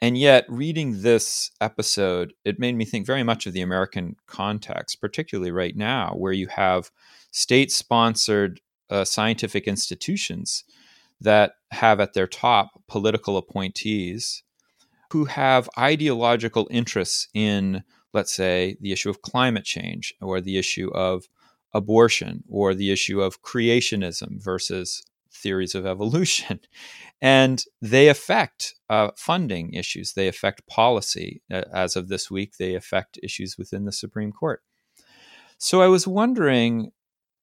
And 0.00 0.16
yet, 0.16 0.44
reading 0.48 1.02
this 1.02 1.50
episode, 1.60 2.34
it 2.44 2.58
made 2.58 2.76
me 2.76 2.84
think 2.84 3.06
very 3.06 3.22
much 3.22 3.46
of 3.46 3.52
the 3.52 3.62
American 3.62 4.16
context, 4.26 5.00
particularly 5.00 5.50
right 5.50 5.76
now, 5.76 6.14
where 6.16 6.32
you 6.32 6.46
have 6.48 6.90
state 7.30 7.72
sponsored 7.72 8.60
uh, 8.90 9.04
scientific 9.04 9.66
institutions 9.66 10.64
that 11.20 11.54
have 11.72 12.00
at 12.00 12.12
their 12.12 12.26
top 12.26 12.82
political 12.86 13.36
appointees 13.36 14.43
who 15.14 15.26
have 15.26 15.70
ideological 15.78 16.66
interests 16.72 17.28
in, 17.34 17.84
let's 18.12 18.34
say, 18.34 18.76
the 18.80 18.90
issue 18.90 19.08
of 19.08 19.22
climate 19.22 19.62
change 19.64 20.12
or 20.20 20.40
the 20.40 20.58
issue 20.58 20.90
of 20.92 21.28
abortion 21.72 22.42
or 22.48 22.74
the 22.74 22.90
issue 22.90 23.20
of 23.20 23.40
creationism 23.40 24.42
versus 24.42 25.04
theories 25.32 25.76
of 25.76 25.86
evolution. 25.86 26.58
And 27.22 27.64
they 27.80 28.08
affect 28.08 28.74
uh, 28.90 29.10
funding 29.16 29.72
issues, 29.72 30.12
they 30.12 30.28
affect 30.28 30.66
policy. 30.66 31.42
As 31.48 31.96
of 31.96 32.08
this 32.08 32.28
week, 32.30 32.56
they 32.58 32.74
affect 32.74 33.18
issues 33.22 33.56
within 33.56 33.84
the 33.84 33.92
Supreme 33.92 34.32
Court. 34.32 34.62
So 35.56 35.80
I 35.80 35.86
was 35.86 36.06
wondering 36.08 36.90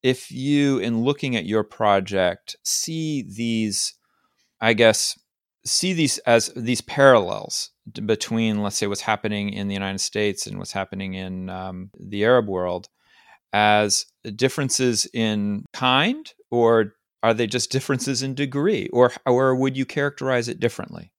if 0.03 0.29
you, 0.29 0.77
in 0.77 1.03
looking 1.03 1.35
at 1.35 1.45
your 1.45 1.63
project, 1.63 2.57
see 2.63 3.23
these, 3.23 3.95
I 4.59 4.73
guess, 4.73 5.17
see 5.65 5.93
these 5.93 6.17
as 6.19 6.51
these 6.55 6.81
parallels 6.81 7.71
between, 8.05 8.61
let's 8.61 8.77
say, 8.77 8.87
what's 8.87 9.01
happening 9.01 9.49
in 9.49 9.67
the 9.67 9.73
United 9.73 9.99
States 9.99 10.47
and 10.47 10.57
what's 10.57 10.71
happening 10.71 11.13
in 11.13 11.49
um, 11.49 11.91
the 11.99 12.23
Arab 12.23 12.47
world 12.47 12.87
as 13.53 14.05
differences 14.35 15.07
in 15.13 15.65
kind, 15.73 16.33
or 16.49 16.93
are 17.23 17.33
they 17.33 17.47
just 17.47 17.71
differences 17.71 18.23
in 18.23 18.33
degree, 18.33 18.87
or 18.93 19.11
or 19.25 19.55
would 19.55 19.77
you 19.77 19.85
characterize 19.85 20.47
it 20.47 20.59
differently? 20.59 21.11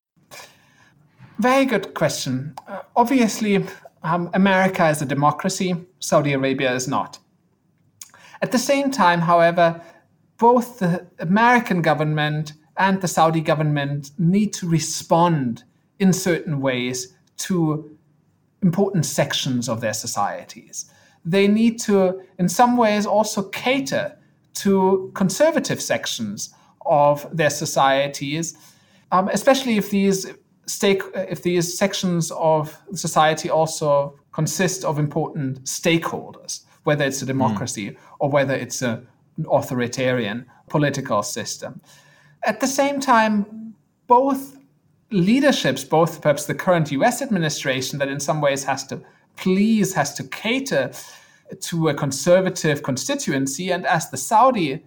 Very 1.38 1.64
good 1.64 1.94
question. 1.94 2.54
Uh, 2.68 2.80
obviously, 2.96 3.64
um, 4.02 4.30
America 4.34 4.88
is 4.88 5.02
a 5.02 5.06
democracy. 5.06 5.74
Saudi 5.98 6.32
Arabia 6.32 6.72
is 6.74 6.88
not. 6.88 7.18
At 8.42 8.52
the 8.52 8.58
same 8.58 8.90
time, 8.90 9.20
however, 9.20 9.80
both 10.38 10.80
the 10.80 11.06
American 11.20 11.82
government 11.82 12.52
and 12.76 13.00
the 13.00 13.08
Saudi 13.08 13.40
government 13.40 14.10
need 14.18 14.52
to 14.54 14.68
respond 14.68 15.64
in 15.98 16.12
certain 16.12 16.60
ways 16.60 17.14
to 17.36 17.96
important 18.62 19.04
sections 19.04 19.68
of 19.68 19.80
their 19.80 19.92
societies. 19.92 20.90
They 21.24 21.46
need 21.46 21.78
to, 21.80 22.22
in 22.38 22.48
some 22.48 22.76
ways, 22.76 23.06
also 23.06 23.42
cater 23.42 24.18
to 24.54 25.10
conservative 25.14 25.80
sections 25.80 26.54
of 26.86 27.26
their 27.36 27.50
societies, 27.50 28.56
um, 29.12 29.28
especially 29.28 29.76
if 29.76 29.90
these 29.90 30.26
stake 30.66 31.02
if 31.14 31.42
these 31.42 31.76
sections 31.76 32.30
of 32.32 32.76
society 32.94 33.50
also 33.50 34.18
consist 34.32 34.84
of 34.84 34.98
important 34.98 35.62
stakeholders, 35.64 36.64
whether 36.84 37.04
it's 37.04 37.22
a 37.22 37.26
democracy 37.26 37.90
mm. 37.90 37.96
or 38.20 38.30
whether 38.30 38.54
it's 38.54 38.82
a, 38.82 39.02
an 39.36 39.46
authoritarian 39.50 40.46
political 40.68 41.22
system. 41.22 41.80
At 42.44 42.60
the 42.60 42.66
same 42.66 43.00
time, 43.00 43.74
both 44.06 44.56
leaderships, 45.10 45.84
both 45.84 46.20
perhaps 46.20 46.46
the 46.46 46.54
current 46.54 46.90
US 46.92 47.22
administration 47.22 47.98
that 47.98 48.08
in 48.08 48.18
some 48.18 48.40
ways 48.40 48.64
has 48.64 48.86
to 48.88 49.00
please, 49.36 49.94
has 49.94 50.14
to 50.14 50.24
cater 50.24 50.92
to 51.60 51.88
a 51.88 51.94
conservative 51.94 52.82
constituency, 52.82 53.70
and 53.70 53.86
as 53.86 54.10
the 54.10 54.16
Saudi 54.16 54.82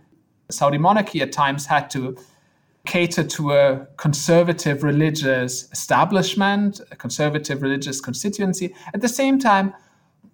Saudi 0.49 0.77
monarchy 0.77 1.21
at 1.21 1.31
times 1.31 1.65
had 1.65 1.89
to 1.89 2.15
cater 2.85 3.23
to 3.23 3.53
a 3.53 3.87
conservative 3.97 4.83
religious 4.83 5.71
establishment, 5.71 6.81
a 6.91 6.95
conservative 6.95 7.63
religious 7.63 7.99
constituency. 7.99 8.75
At 8.93 9.01
the 9.01 9.07
same 9.07 9.39
time, 9.39 9.73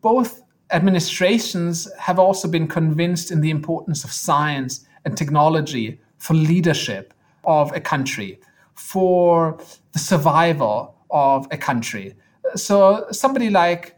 both 0.01 0.41
administrations 0.71 1.89
have 1.97 2.19
also 2.19 2.47
been 2.47 2.67
convinced 2.67 3.31
in 3.31 3.39
the 3.39 3.51
importance 3.51 4.03
of 4.03 4.11
science 4.11 4.85
and 5.05 5.17
technology 5.17 5.99
for 6.21 6.35
leadership 6.35 7.13
of 7.43 7.75
a 7.75 7.81
country, 7.81 8.39
for 8.75 9.57
the 9.93 9.99
survival 9.99 10.95
of 11.09 11.47
a 11.49 11.57
country. 11.57 12.13
So 12.55 13.07
somebody 13.11 13.49
like 13.49 13.97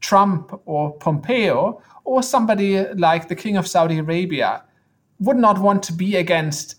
Trump 0.00 0.58
or 0.64 0.96
Pompeo 0.96 1.82
or 2.04 2.22
somebody 2.22 2.82
like 2.94 3.28
the 3.28 3.36
King 3.36 3.58
of 3.58 3.68
Saudi 3.68 3.98
Arabia 3.98 4.64
would 5.18 5.36
not 5.36 5.58
want 5.58 5.82
to 5.82 5.92
be 5.92 6.16
against 6.16 6.76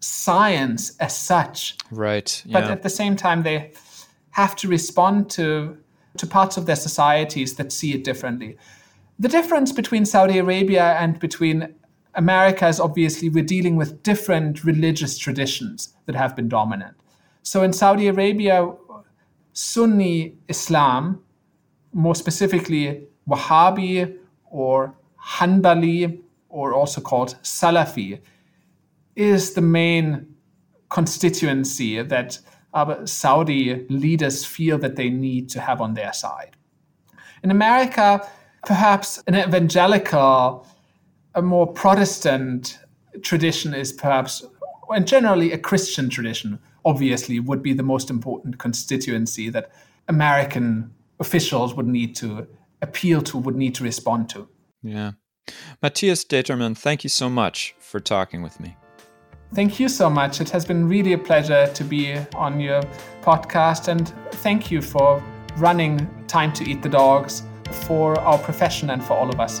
science 0.00 0.96
as 1.00 1.14
such. 1.14 1.76
Right. 1.90 2.42
Yeah. 2.46 2.60
But 2.60 2.70
at 2.70 2.82
the 2.82 2.88
same 2.88 3.14
time, 3.14 3.42
they 3.42 3.72
have 4.30 4.56
to 4.56 4.68
respond 4.68 5.28
to 5.32 5.76
to 6.16 6.26
parts 6.26 6.56
of 6.56 6.66
their 6.66 6.76
societies 6.76 7.56
that 7.56 7.70
see 7.70 7.92
it 7.94 8.02
differently. 8.04 8.56
The 9.18 9.28
difference 9.28 9.72
between 9.72 10.04
Saudi 10.06 10.38
Arabia 10.38 10.96
and 10.98 11.18
between 11.18 11.74
America 12.18 12.66
is 12.66 12.80
obviously 12.80 13.28
we're 13.28 13.44
dealing 13.44 13.76
with 13.76 14.02
different 14.02 14.64
religious 14.64 15.16
traditions 15.16 15.94
that 16.06 16.16
have 16.16 16.34
been 16.34 16.48
dominant. 16.48 16.96
So 17.44 17.62
in 17.62 17.72
Saudi 17.72 18.08
Arabia, 18.08 18.70
Sunni 19.52 20.34
Islam, 20.48 21.22
more 21.92 22.16
specifically 22.16 23.06
Wahhabi 23.28 24.16
or 24.50 24.94
Hanbali, 25.24 26.20
or 26.48 26.74
also 26.74 27.00
called 27.00 27.36
Salafi, 27.42 28.20
is 29.14 29.54
the 29.54 29.60
main 29.60 30.26
constituency 30.88 32.02
that 32.02 32.40
uh, 32.74 33.06
Saudi 33.06 33.86
leaders 33.88 34.44
feel 34.44 34.76
that 34.78 34.96
they 34.96 35.08
need 35.08 35.48
to 35.50 35.60
have 35.60 35.80
on 35.80 35.94
their 35.94 36.12
side. 36.12 36.56
In 37.44 37.52
America, 37.52 38.26
perhaps 38.66 39.22
an 39.28 39.36
evangelical 39.36 40.66
a 41.34 41.42
more 41.42 41.66
Protestant 41.66 42.78
tradition 43.22 43.74
is 43.74 43.92
perhaps, 43.92 44.44
and 44.90 45.06
generally 45.06 45.52
a 45.52 45.58
Christian 45.58 46.08
tradition, 46.08 46.58
obviously, 46.84 47.40
would 47.40 47.62
be 47.62 47.72
the 47.72 47.82
most 47.82 48.10
important 48.10 48.58
constituency 48.58 49.50
that 49.50 49.70
American 50.08 50.90
officials 51.20 51.74
would 51.74 51.86
need 51.86 52.14
to 52.16 52.46
appeal 52.82 53.20
to, 53.22 53.38
would 53.38 53.56
need 53.56 53.74
to 53.74 53.84
respond 53.84 54.28
to. 54.30 54.48
Yeah. 54.82 55.12
Matthias 55.82 56.24
Determann, 56.24 56.76
thank 56.76 57.04
you 57.04 57.10
so 57.10 57.28
much 57.28 57.74
for 57.78 58.00
talking 58.00 58.42
with 58.42 58.60
me. 58.60 58.76
Thank 59.54 59.80
you 59.80 59.88
so 59.88 60.10
much. 60.10 60.40
It 60.40 60.50
has 60.50 60.66
been 60.66 60.86
really 60.86 61.14
a 61.14 61.18
pleasure 61.18 61.66
to 61.72 61.84
be 61.84 62.18
on 62.34 62.60
your 62.60 62.82
podcast, 63.22 63.88
and 63.88 64.12
thank 64.42 64.70
you 64.70 64.82
for 64.82 65.22
running 65.56 66.06
Time 66.26 66.52
to 66.52 66.64
Eat 66.64 66.82
the 66.82 66.88
Dogs 66.88 67.42
for 67.86 68.18
our 68.20 68.38
profession 68.38 68.90
and 68.90 69.02
for 69.02 69.14
all 69.14 69.28
of 69.28 69.40
us. 69.40 69.60